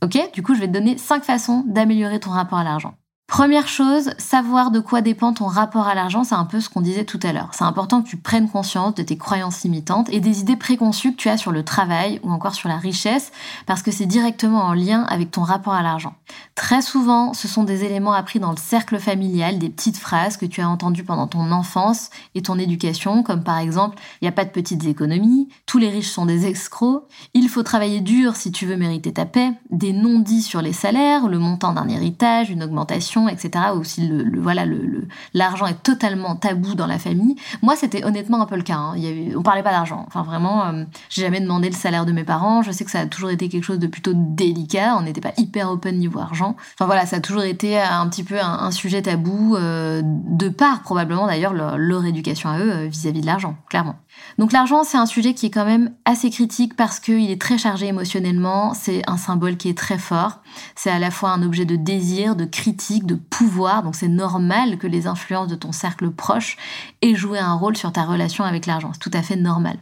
Ok? 0.04 0.18
Du 0.34 0.42
coup, 0.42 0.54
je 0.54 0.60
vais 0.60 0.68
te 0.68 0.72
donner 0.72 0.98
cinq 0.98 1.24
façons 1.24 1.64
d'améliorer 1.66 2.20
ton 2.20 2.28
rapport 2.28 2.58
à 2.58 2.64
l'argent. 2.64 2.94
Première 3.26 3.68
chose, 3.68 4.10
savoir 4.18 4.70
de 4.70 4.80
quoi 4.80 5.00
dépend 5.00 5.32
ton 5.32 5.46
rapport 5.46 5.88
à 5.88 5.94
l'argent, 5.94 6.24
c'est 6.24 6.34
un 6.34 6.44
peu 6.44 6.60
ce 6.60 6.68
qu'on 6.68 6.82
disait 6.82 7.06
tout 7.06 7.18
à 7.22 7.32
l'heure. 7.32 7.48
C'est 7.52 7.64
important 7.64 8.02
que 8.02 8.08
tu 8.08 8.18
prennes 8.18 8.50
conscience 8.50 8.94
de 8.94 9.02
tes 9.02 9.16
croyances 9.16 9.62
limitantes 9.62 10.10
et 10.12 10.20
des 10.20 10.40
idées 10.40 10.56
préconçues 10.56 11.12
que 11.12 11.16
tu 11.16 11.30
as 11.30 11.38
sur 11.38 11.50
le 11.50 11.64
travail 11.64 12.20
ou 12.22 12.30
encore 12.30 12.54
sur 12.54 12.68
la 12.68 12.76
richesse, 12.76 13.32
parce 13.66 13.82
que 13.82 13.90
c'est 13.90 14.04
directement 14.06 14.60
en 14.60 14.74
lien 14.74 15.04
avec 15.04 15.30
ton 15.30 15.42
rapport 15.42 15.72
à 15.72 15.82
l'argent. 15.82 16.14
Très 16.54 16.82
souvent, 16.82 17.32
ce 17.32 17.48
sont 17.48 17.64
des 17.64 17.84
éléments 17.84 18.12
appris 18.12 18.40
dans 18.40 18.50
le 18.50 18.58
cercle 18.58 18.98
familial, 18.98 19.58
des 19.58 19.70
petites 19.70 19.96
phrases 19.96 20.36
que 20.36 20.46
tu 20.46 20.60
as 20.60 20.68
entendues 20.68 21.02
pendant 21.02 21.26
ton 21.26 21.50
enfance 21.50 22.10
et 22.34 22.42
ton 22.42 22.58
éducation, 22.58 23.22
comme 23.22 23.42
par 23.42 23.58
exemple 23.58 23.96
il 24.20 24.26
n'y 24.26 24.28
a 24.28 24.32
pas 24.32 24.44
de 24.44 24.50
petites 24.50 24.84
économies, 24.84 25.48
tous 25.64 25.78
les 25.78 25.88
riches 25.88 26.10
sont 26.10 26.26
des 26.26 26.46
escrocs, 26.46 27.04
il 27.32 27.48
faut 27.48 27.62
travailler 27.62 28.00
dur 28.02 28.36
si 28.36 28.52
tu 28.52 28.66
veux 28.66 28.76
mériter 28.76 29.14
ta 29.14 29.24
paix, 29.24 29.52
des 29.70 29.94
non-dits 29.94 30.42
sur 30.42 30.60
les 30.60 30.74
salaires, 30.74 31.26
le 31.26 31.38
montant 31.38 31.72
d'un 31.72 31.88
héritage, 31.88 32.50
une 32.50 32.62
augmentation 32.62 33.13
etc. 33.28 33.66
Aussi, 33.74 34.06
le, 34.06 34.40
voilà, 34.40 34.64
le, 34.64 35.06
l'argent 35.32 35.66
est 35.66 35.82
totalement 35.82 36.36
tabou 36.36 36.74
dans 36.74 36.86
la 36.86 36.98
famille. 36.98 37.36
Moi, 37.62 37.76
c'était 37.76 38.04
honnêtement 38.04 38.40
un 38.42 38.46
peu 38.46 38.56
le 38.56 38.62
cas. 38.62 38.76
Hein. 38.76 38.94
Il 38.96 39.36
on 39.36 39.42
parlait 39.42 39.62
pas 39.62 39.70
d'argent. 39.70 40.04
Enfin, 40.06 40.22
vraiment, 40.22 40.66
euh, 40.66 40.84
j'ai 41.08 41.22
jamais 41.22 41.40
demandé 41.40 41.68
le 41.68 41.74
salaire 41.74 42.06
de 42.06 42.12
mes 42.12 42.24
parents. 42.24 42.62
Je 42.62 42.70
sais 42.70 42.84
que 42.84 42.90
ça 42.90 43.00
a 43.00 43.06
toujours 43.06 43.30
été 43.30 43.48
quelque 43.48 43.64
chose 43.64 43.78
de 43.78 43.86
plutôt 43.86 44.12
délicat. 44.14 44.96
On 44.96 45.02
n'était 45.02 45.20
pas 45.20 45.32
hyper 45.36 45.70
open 45.70 45.98
niveau 45.98 46.20
argent. 46.20 46.56
Enfin 46.74 46.86
voilà, 46.86 47.06
ça 47.06 47.16
a 47.16 47.20
toujours 47.20 47.42
été 47.42 47.80
un 47.80 48.08
petit 48.08 48.24
peu 48.24 48.38
un, 48.40 48.70
sujet 48.70 49.02
tabou 49.02 49.56
euh, 49.56 50.02
de 50.04 50.48
part 50.48 50.82
probablement 50.82 51.26
d'ailleurs 51.26 51.52
leur, 51.52 52.04
éducation 52.04 52.50
à 52.50 52.58
eux 52.58 52.72
euh, 52.72 52.86
vis-à-vis 52.86 53.20
de 53.20 53.26
l'argent, 53.26 53.56
clairement. 53.68 53.96
Donc 54.38 54.52
l'argent, 54.52 54.82
c'est 54.82 54.98
un 54.98 55.06
sujet 55.06 55.34
qui 55.34 55.46
est 55.46 55.50
quand 55.50 55.64
même 55.64 55.92
assez 56.04 56.30
critique 56.30 56.76
parce 56.76 56.98
qu'il 56.98 57.30
est 57.30 57.40
très 57.40 57.58
chargé 57.58 57.86
émotionnellement, 57.86 58.74
c'est 58.74 59.02
un 59.08 59.16
symbole 59.16 59.56
qui 59.56 59.68
est 59.68 59.78
très 59.78 59.98
fort, 59.98 60.40
c'est 60.74 60.90
à 60.90 60.98
la 60.98 61.10
fois 61.10 61.30
un 61.30 61.42
objet 61.42 61.64
de 61.64 61.76
désir, 61.76 62.34
de 62.34 62.44
critique, 62.44 63.06
de 63.06 63.14
pouvoir, 63.14 63.82
donc 63.82 63.94
c'est 63.94 64.08
normal 64.08 64.78
que 64.78 64.86
les 64.86 65.06
influences 65.06 65.48
de 65.48 65.54
ton 65.54 65.72
cercle 65.72 66.10
proche 66.10 66.56
aient 67.02 67.14
joué 67.14 67.38
un 67.38 67.54
rôle 67.54 67.76
sur 67.76 67.92
ta 67.92 68.02
relation 68.02 68.44
avec 68.44 68.66
l'argent, 68.66 68.90
c'est 68.92 68.98
tout 68.98 69.16
à 69.16 69.22
fait 69.22 69.36
normal. 69.36 69.76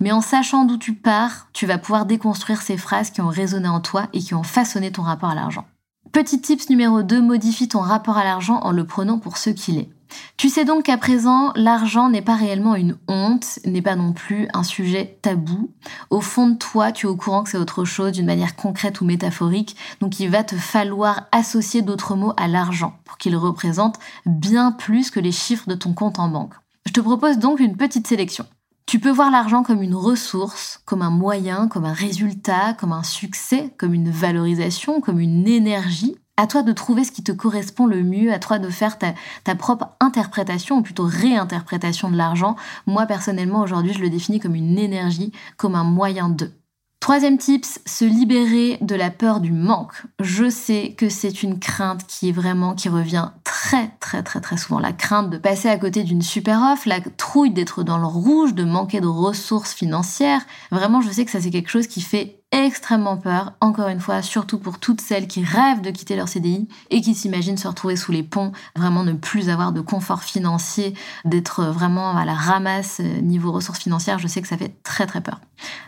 Mais 0.00 0.12
en 0.12 0.20
sachant 0.20 0.64
d'où 0.64 0.76
tu 0.76 0.94
pars, 0.94 1.48
tu 1.52 1.66
vas 1.66 1.78
pouvoir 1.78 2.04
déconstruire 2.04 2.62
ces 2.62 2.76
phrases 2.76 3.10
qui 3.10 3.22
ont 3.22 3.28
résonné 3.28 3.68
en 3.68 3.80
toi 3.80 4.08
et 4.12 4.20
qui 4.20 4.34
ont 4.34 4.42
façonné 4.42 4.92
ton 4.92 5.02
rapport 5.02 5.30
à 5.30 5.34
l'argent. 5.34 5.64
Petit 6.12 6.40
tips 6.40 6.68
numéro 6.68 7.02
2, 7.02 7.20
modifie 7.20 7.68
ton 7.68 7.80
rapport 7.80 8.18
à 8.18 8.24
l'argent 8.24 8.60
en 8.62 8.70
le 8.70 8.86
prenant 8.86 9.18
pour 9.18 9.36
ce 9.36 9.50
qu'il 9.50 9.78
est. 9.78 9.90
Tu 10.36 10.48
sais 10.48 10.64
donc 10.64 10.84
qu'à 10.84 10.98
présent, 10.98 11.52
l'argent 11.54 12.08
n'est 12.08 12.22
pas 12.22 12.36
réellement 12.36 12.74
une 12.74 12.96
honte, 13.08 13.58
n'est 13.64 13.82
pas 13.82 13.96
non 13.96 14.12
plus 14.12 14.48
un 14.52 14.62
sujet 14.62 15.18
tabou. 15.22 15.70
Au 16.10 16.20
fond 16.20 16.48
de 16.48 16.56
toi, 16.56 16.92
tu 16.92 17.06
es 17.06 17.08
au 17.08 17.16
courant 17.16 17.44
que 17.44 17.50
c'est 17.50 17.58
autre 17.58 17.84
chose 17.84 18.12
d'une 18.12 18.26
manière 18.26 18.56
concrète 18.56 19.00
ou 19.00 19.04
métaphorique, 19.04 19.76
donc 20.00 20.20
il 20.20 20.30
va 20.30 20.44
te 20.44 20.56
falloir 20.56 21.26
associer 21.32 21.82
d'autres 21.82 22.16
mots 22.16 22.34
à 22.36 22.48
l'argent 22.48 22.98
pour 23.04 23.18
qu'il 23.18 23.36
représente 23.36 23.98
bien 24.26 24.72
plus 24.72 25.10
que 25.10 25.20
les 25.20 25.32
chiffres 25.32 25.68
de 25.68 25.74
ton 25.74 25.94
compte 25.94 26.18
en 26.18 26.28
banque. 26.28 26.54
Je 26.86 26.92
te 26.92 27.00
propose 27.00 27.38
donc 27.38 27.60
une 27.60 27.76
petite 27.76 28.06
sélection. 28.06 28.46
Tu 28.86 28.98
peux 28.98 29.10
voir 29.10 29.30
l'argent 29.30 29.62
comme 29.62 29.82
une 29.82 29.94
ressource, 29.94 30.82
comme 30.84 31.00
un 31.00 31.10
moyen, 31.10 31.68
comme 31.68 31.86
un 31.86 31.94
résultat, 31.94 32.74
comme 32.74 32.92
un 32.92 33.02
succès, 33.02 33.74
comme 33.78 33.94
une 33.94 34.10
valorisation, 34.10 35.00
comme 35.00 35.20
une 35.20 35.48
énergie 35.48 36.16
à 36.36 36.46
toi 36.46 36.62
de 36.62 36.72
trouver 36.72 37.04
ce 37.04 37.12
qui 37.12 37.22
te 37.22 37.32
correspond 37.32 37.86
le 37.86 38.02
mieux, 38.02 38.32
à 38.32 38.38
toi 38.38 38.58
de 38.58 38.68
faire 38.68 38.98
ta, 38.98 39.54
propre 39.54 39.90
interprétation, 40.00 40.78
ou 40.78 40.82
plutôt 40.82 41.06
réinterprétation 41.06 42.10
de 42.10 42.16
l'argent. 42.16 42.56
Moi, 42.86 43.06
personnellement, 43.06 43.60
aujourd'hui, 43.60 43.92
je 43.92 44.00
le 44.00 44.10
définis 44.10 44.40
comme 44.40 44.54
une 44.54 44.78
énergie, 44.78 45.32
comme 45.56 45.74
un 45.74 45.84
moyen 45.84 46.28
de. 46.28 46.50
Troisième 46.98 47.36
tips, 47.36 47.80
se 47.84 48.06
libérer 48.06 48.78
de 48.80 48.94
la 48.94 49.10
peur 49.10 49.40
du 49.40 49.52
manque. 49.52 50.04
Je 50.20 50.48
sais 50.48 50.94
que 50.96 51.10
c'est 51.10 51.42
une 51.42 51.58
crainte 51.58 52.06
qui 52.06 52.30
est 52.30 52.32
vraiment, 52.32 52.74
qui 52.74 52.88
revient 52.88 53.28
très 53.44 53.90
très 54.00 54.22
très 54.22 54.40
très 54.40 54.56
souvent. 54.56 54.80
La 54.80 54.94
crainte 54.94 55.28
de 55.28 55.36
passer 55.36 55.68
à 55.68 55.76
côté 55.76 56.02
d'une 56.02 56.22
super 56.22 56.62
offre, 56.62 56.88
la 56.88 57.02
trouille 57.02 57.50
d'être 57.50 57.82
dans 57.82 57.98
le 57.98 58.06
rouge, 58.06 58.54
de 58.54 58.64
manquer 58.64 59.02
de 59.02 59.06
ressources 59.06 59.74
financières. 59.74 60.40
Vraiment, 60.70 61.02
je 61.02 61.10
sais 61.10 61.26
que 61.26 61.30
ça 61.30 61.42
c'est 61.42 61.50
quelque 61.50 61.68
chose 61.68 61.88
qui 61.88 62.00
fait 62.00 62.43
extrêmement 62.54 63.16
peur, 63.16 63.54
encore 63.60 63.88
une 63.88 64.00
fois, 64.00 64.22
surtout 64.22 64.58
pour 64.58 64.78
toutes 64.78 65.00
celles 65.00 65.26
qui 65.26 65.42
rêvent 65.42 65.80
de 65.80 65.90
quitter 65.90 66.14
leur 66.14 66.28
CDI 66.28 66.68
et 66.90 67.00
qui 67.00 67.14
s'imaginent 67.14 67.56
se 67.56 67.66
retrouver 67.66 67.96
sous 67.96 68.12
les 68.12 68.22
ponts, 68.22 68.52
vraiment 68.76 69.02
ne 69.02 69.12
plus 69.12 69.48
avoir 69.48 69.72
de 69.72 69.80
confort 69.80 70.22
financier, 70.22 70.94
d'être 71.24 71.64
vraiment 71.64 72.16
à 72.16 72.24
la 72.24 72.34
ramasse 72.34 73.00
euh, 73.00 73.20
niveau 73.20 73.50
ressources 73.50 73.80
financières, 73.80 74.20
je 74.20 74.28
sais 74.28 74.40
que 74.40 74.48
ça 74.48 74.56
fait 74.56 74.76
très 74.84 75.06
très 75.06 75.20
peur. 75.20 75.40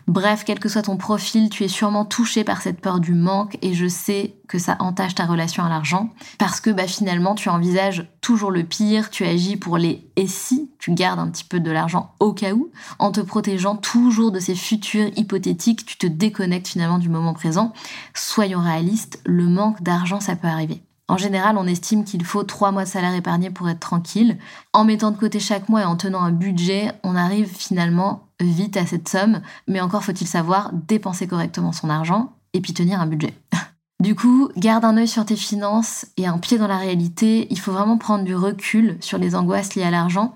Bref, 0.08 0.42
quel 0.44 0.58
que 0.58 0.68
soit 0.68 0.82
ton 0.82 0.96
profil, 0.96 1.50
tu 1.50 1.64
es 1.64 1.68
sûrement 1.68 2.04
touché 2.04 2.44
par 2.44 2.62
cette 2.62 2.80
peur 2.80 3.00
du 3.00 3.12
manque 3.12 3.58
et 3.62 3.74
je 3.74 3.86
sais 3.86 4.36
que 4.46 4.58
ça 4.58 4.76
entache 4.80 5.14
ta 5.14 5.26
relation 5.26 5.64
à 5.64 5.68
l'argent 5.68 6.10
parce 6.38 6.60
que 6.60 6.70
bah, 6.70 6.86
finalement 6.86 7.34
tu 7.34 7.48
envisages 7.48 8.08
toujours 8.20 8.50
le 8.50 8.64
pire, 8.64 9.10
tu 9.10 9.24
agis 9.24 9.56
pour 9.56 9.78
les 9.78 10.10
et 10.16 10.26
si, 10.26 10.70
tu 10.78 10.92
gardes 10.92 11.18
un 11.18 11.28
petit 11.28 11.44
peu 11.44 11.60
de 11.60 11.70
l'argent 11.70 12.14
au 12.20 12.32
cas 12.32 12.52
où, 12.52 12.70
en 12.98 13.12
te 13.12 13.20
protégeant 13.20 13.76
toujours 13.76 14.32
de 14.32 14.40
ces 14.40 14.54
futurs 14.54 15.10
hypothétiques, 15.16 15.84
tu 15.84 15.98
te 15.98 16.06
déconnectes 16.06 16.68
finalement 16.68 16.98
du 16.98 17.08
moment 17.08 17.34
présent. 17.34 17.72
Soyons 18.14 18.62
réalistes, 18.62 19.20
le 19.26 19.46
manque 19.46 19.82
d'argent 19.82 20.20
ça 20.20 20.36
peut 20.36 20.48
arriver. 20.48 20.82
En 21.08 21.16
général, 21.16 21.56
on 21.56 21.66
estime 21.66 22.04
qu'il 22.04 22.24
faut 22.24 22.42
trois 22.42 22.72
mois 22.72 22.84
de 22.84 22.88
salaire 22.88 23.14
épargné 23.14 23.50
pour 23.50 23.68
être 23.68 23.78
tranquille. 23.78 24.38
En 24.72 24.84
mettant 24.84 25.12
de 25.12 25.16
côté 25.16 25.38
chaque 25.38 25.68
mois 25.68 25.82
et 25.82 25.84
en 25.84 25.96
tenant 25.96 26.20
un 26.20 26.32
budget, 26.32 26.90
on 27.04 27.14
arrive 27.14 27.46
finalement 27.46 28.26
vite 28.40 28.76
à 28.76 28.86
cette 28.86 29.08
somme, 29.08 29.40
mais 29.68 29.80
encore 29.80 30.04
faut-il 30.04 30.26
savoir 30.26 30.72
dépenser 30.72 31.28
correctement 31.28 31.72
son 31.72 31.90
argent 31.90 32.32
et 32.52 32.60
puis 32.60 32.74
tenir 32.74 33.00
un 33.00 33.06
budget. 33.06 33.34
Du 33.98 34.14
coup, 34.14 34.50
garde 34.56 34.84
un 34.84 34.98
œil 34.98 35.08
sur 35.08 35.24
tes 35.24 35.36
finances 35.36 36.06
et 36.18 36.26
un 36.26 36.38
pied 36.38 36.58
dans 36.58 36.66
la 36.66 36.76
réalité. 36.76 37.46
Il 37.50 37.58
faut 37.58 37.72
vraiment 37.72 37.96
prendre 37.96 38.24
du 38.24 38.34
recul 38.34 38.98
sur 39.00 39.16
les 39.16 39.34
angoisses 39.34 39.74
liées 39.74 39.84
à 39.84 39.90
l'argent. 39.90 40.34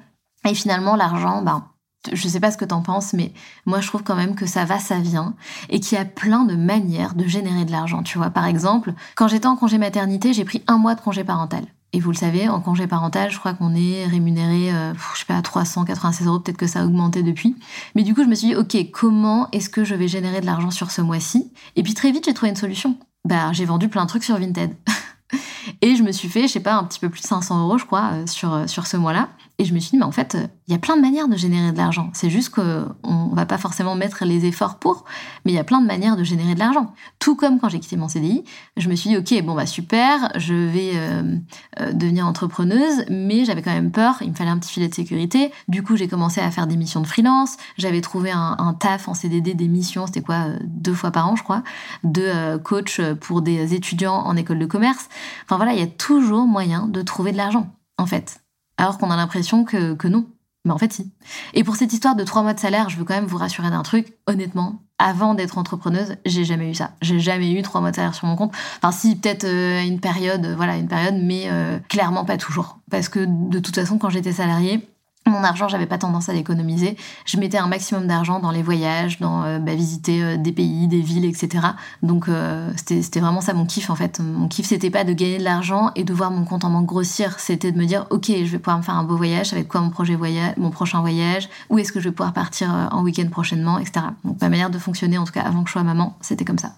Et 0.48 0.54
finalement, 0.54 0.96
l'argent, 0.96 1.42
ben, 1.42 1.66
Je 2.12 2.28
sais 2.28 2.40
pas 2.40 2.50
ce 2.50 2.56
que 2.56 2.64
t'en 2.64 2.80
penses, 2.80 3.12
mais 3.12 3.34
moi 3.66 3.82
je 3.82 3.88
trouve 3.88 4.02
quand 4.02 4.16
même 4.16 4.34
que 4.34 4.46
ça 4.46 4.64
va, 4.64 4.78
ça 4.78 4.98
vient, 4.98 5.34
et 5.68 5.80
qu'il 5.80 5.98
y 5.98 6.00
a 6.00 6.06
plein 6.06 6.44
de 6.44 6.56
manières 6.56 7.14
de 7.14 7.26
générer 7.26 7.66
de 7.66 7.72
l'argent. 7.72 8.02
Tu 8.02 8.16
vois, 8.16 8.30
par 8.30 8.46
exemple, 8.46 8.94
quand 9.16 9.28
j'étais 9.28 9.46
en 9.46 9.56
congé 9.56 9.76
maternité, 9.76 10.32
j'ai 10.32 10.46
pris 10.46 10.62
un 10.66 10.78
mois 10.78 10.94
de 10.94 11.02
congé 11.02 11.24
parental. 11.24 11.66
Et 11.92 12.00
vous 12.00 12.10
le 12.10 12.16
savez, 12.16 12.48
en 12.48 12.60
congé 12.60 12.86
parental, 12.86 13.30
je 13.30 13.38
crois 13.38 13.52
qu'on 13.52 13.74
est 13.74 14.06
rémunéré, 14.06 14.72
euh, 14.72 14.94
je 14.94 15.18
sais 15.18 15.26
pas, 15.26 15.36
à 15.36 15.42
396 15.42 16.26
euros, 16.26 16.38
peut-être 16.38 16.56
que 16.56 16.68
ça 16.68 16.80
a 16.80 16.84
augmenté 16.86 17.22
depuis. 17.22 17.56
Mais 17.94 18.02
du 18.02 18.14
coup, 18.14 18.22
je 18.22 18.28
me 18.28 18.34
suis 18.34 18.48
dit, 18.48 18.56
ok, 18.56 18.90
comment 18.92 19.48
est-ce 19.50 19.68
que 19.68 19.84
je 19.84 19.94
vais 19.94 20.08
générer 20.08 20.40
de 20.40 20.46
l'argent 20.46 20.70
sur 20.70 20.90
ce 20.92 21.02
mois-ci? 21.02 21.52
Et 21.76 21.82
puis 21.82 21.92
très 21.92 22.12
vite, 22.12 22.24
j'ai 22.24 22.34
trouvé 22.34 22.50
une 22.50 22.56
solution. 22.56 22.96
Bah, 23.24 23.52
j'ai 23.52 23.64
vendu 23.64 23.88
plein 23.88 24.04
de 24.04 24.08
trucs 24.08 24.24
sur 24.24 24.38
Vinted. 24.38 24.74
Et 25.82 25.96
je 25.96 26.02
me 26.02 26.12
suis 26.12 26.28
fait, 26.28 26.42
je 26.42 26.48
sais 26.48 26.60
pas, 26.60 26.74
un 26.74 26.84
petit 26.84 27.00
peu 27.00 27.08
plus 27.08 27.20
de 27.20 27.26
500 27.26 27.62
euros, 27.62 27.78
je 27.78 27.84
crois, 27.84 28.10
euh, 28.12 28.26
sur, 28.26 28.52
euh, 28.52 28.66
sur 28.66 28.86
ce 28.86 28.96
mois-là. 28.96 29.28
Et 29.58 29.64
je 29.66 29.74
me 29.74 29.78
suis 29.78 29.90
dit, 29.90 29.98
mais 29.98 30.04
en 30.04 30.12
fait, 30.12 30.38
il 30.68 30.72
y 30.72 30.74
a 30.74 30.78
plein 30.78 30.96
de 30.96 31.02
manières 31.02 31.28
de 31.28 31.36
générer 31.36 31.72
de 31.72 31.76
l'argent. 31.76 32.08
C'est 32.14 32.30
juste 32.30 32.48
qu'on 32.48 33.30
va 33.34 33.44
pas 33.44 33.58
forcément 33.58 33.94
mettre 33.94 34.24
les 34.24 34.46
efforts 34.46 34.78
pour, 34.78 35.04
mais 35.44 35.52
il 35.52 35.54
y 35.54 35.58
a 35.58 35.64
plein 35.64 35.82
de 35.82 35.86
manières 35.86 36.16
de 36.16 36.24
générer 36.24 36.54
de 36.54 36.58
l'argent. 36.58 36.94
Tout 37.18 37.36
comme 37.36 37.60
quand 37.60 37.68
j'ai 37.68 37.78
quitté 37.78 37.98
mon 37.98 38.08
CDI, 38.08 38.42
je 38.78 38.88
me 38.88 38.94
suis 38.94 39.10
dit, 39.10 39.18
ok, 39.18 39.44
bon 39.44 39.54
bah 39.54 39.66
super, 39.66 40.32
je 40.36 40.54
vais 40.54 40.92
euh, 40.94 41.92
devenir 41.92 42.26
entrepreneuse, 42.26 43.04
mais 43.10 43.44
j'avais 43.44 43.60
quand 43.60 43.74
même 43.74 43.90
peur, 43.90 44.16
il 44.22 44.30
me 44.30 44.34
fallait 44.34 44.48
un 44.48 44.56
petit 44.56 44.72
filet 44.72 44.88
de 44.88 44.94
sécurité. 44.94 45.52
Du 45.68 45.82
coup, 45.82 45.94
j'ai 45.94 46.08
commencé 46.08 46.40
à 46.40 46.50
faire 46.50 46.66
des 46.66 46.76
missions 46.76 47.02
de 47.02 47.06
freelance. 47.06 47.58
J'avais 47.76 48.00
trouvé 48.00 48.30
un, 48.30 48.74
taf 48.80 49.08
en 49.08 49.14
CDD, 49.14 49.52
des 49.52 49.68
missions, 49.68 50.06
c'était 50.06 50.22
quoi, 50.22 50.46
deux 50.64 50.94
fois 50.94 51.10
par 51.10 51.28
an, 51.28 51.36
je 51.36 51.42
crois, 51.42 51.62
de 52.02 52.56
coach 52.56 52.98
pour 53.20 53.42
des 53.42 53.74
étudiants 53.74 54.22
en 54.24 54.36
école 54.36 54.58
de 54.58 54.66
commerce. 54.66 55.10
Enfin 55.44 55.56
voilà, 55.56 55.72
il 55.72 55.78
y 55.78 55.82
a 55.82 55.86
toujours 55.86 56.46
moyen 56.46 56.86
de 56.86 57.02
trouver 57.02 57.32
de 57.32 57.36
l'argent, 57.36 57.72
en 57.98 58.06
fait. 58.06 58.40
Alors 58.76 58.98
qu'on 58.98 59.10
a 59.10 59.16
l'impression 59.16 59.64
que, 59.64 60.08
non. 60.08 60.26
Mais 60.64 60.72
en 60.72 60.78
fait, 60.78 60.92
si. 60.92 61.10
Et 61.54 61.64
pour 61.64 61.76
cette 61.76 61.92
histoire 61.92 62.14
de 62.14 62.24
trois 62.24 62.42
mois 62.42 62.52
de 62.52 62.60
salaire, 62.60 62.90
je 62.90 62.96
veux 62.96 63.04
quand 63.04 63.14
même 63.14 63.26
vous 63.26 63.38
rassurer 63.38 63.70
d'un 63.70 63.82
truc. 63.82 64.14
Honnêtement, 64.26 64.82
avant 64.98 65.34
d'être 65.34 65.56
entrepreneuse, 65.56 66.16
j'ai 66.26 66.44
jamais 66.44 66.70
eu 66.70 66.74
ça. 66.74 66.92
J'ai 67.00 67.18
jamais 67.18 67.52
eu 67.52 67.62
trois 67.62 67.80
mois 67.80 67.90
de 67.90 67.96
salaire 67.96 68.14
sur 68.14 68.26
mon 68.26 68.36
compte. 68.36 68.52
Enfin, 68.76 68.92
si, 68.92 69.16
peut-être 69.16 69.44
euh, 69.44 69.82
une 69.82 70.00
période, 70.00 70.46
voilà, 70.56 70.76
une 70.76 70.88
période, 70.88 71.14
mais 71.18 71.44
euh, 71.46 71.78
clairement 71.88 72.26
pas 72.26 72.36
toujours. 72.36 72.78
Parce 72.90 73.08
que 73.08 73.26
de 73.26 73.58
toute 73.58 73.74
façon, 73.74 73.96
quand 73.96 74.10
j'étais 74.10 74.32
salariée, 74.32 74.86
mon 75.26 75.44
argent, 75.44 75.68
j'avais 75.68 75.86
pas 75.86 75.98
tendance 75.98 76.28
à 76.28 76.32
l'économiser. 76.32 76.96
Je 77.24 77.38
mettais 77.38 77.58
un 77.58 77.66
maximum 77.66 78.06
d'argent 78.06 78.40
dans 78.40 78.50
les 78.50 78.62
voyages, 78.62 79.20
dans 79.20 79.44
euh, 79.44 79.58
bah, 79.58 79.74
visiter 79.74 80.22
euh, 80.22 80.36
des 80.36 80.52
pays, 80.52 80.88
des 80.88 81.00
villes, 81.00 81.24
etc. 81.24 81.66
Donc 82.02 82.28
euh, 82.28 82.70
c'était 82.76 83.20
vraiment 83.20 83.40
ça 83.40 83.52
mon 83.52 83.66
kiff 83.66 83.90
en 83.90 83.94
fait. 83.94 84.20
Mon 84.20 84.48
kiff 84.48 84.66
c'était 84.66 84.90
pas 84.90 85.04
de 85.04 85.12
gagner 85.12 85.38
de 85.38 85.44
l'argent 85.44 85.90
et 85.94 86.04
de 86.04 86.12
voir 86.12 86.30
mon 86.30 86.44
compte 86.44 86.64
en 86.64 86.70
banque 86.70 86.86
grossir, 86.86 87.38
c'était 87.38 87.70
de 87.70 87.78
me 87.78 87.84
dire 87.84 88.06
ok 88.10 88.26
je 88.28 88.50
vais 88.50 88.58
pouvoir 88.58 88.78
me 88.78 88.82
faire 88.82 88.96
un 88.96 89.04
beau 89.04 89.16
voyage, 89.16 89.52
avec 89.52 89.68
quoi 89.68 89.80
mon 89.80 89.90
projet 89.90 90.14
voyage, 90.14 90.54
mon 90.56 90.70
prochain 90.70 91.00
voyage, 91.00 91.48
où 91.68 91.78
est-ce 91.78 91.92
que 91.92 92.00
je 92.00 92.08
vais 92.08 92.14
pouvoir 92.14 92.32
partir 92.32 92.88
en 92.90 93.02
week-end 93.02 93.28
prochainement, 93.30 93.78
etc. 93.78 94.06
Donc 94.24 94.40
ma 94.40 94.48
manière 94.48 94.70
de 94.70 94.78
fonctionner 94.78 95.18
en 95.18 95.24
tout 95.24 95.32
cas 95.32 95.42
avant 95.42 95.62
que 95.62 95.68
je 95.68 95.72
sois 95.72 95.82
maman, 95.82 96.16
c'était 96.20 96.44
comme 96.44 96.58
ça. 96.58 96.72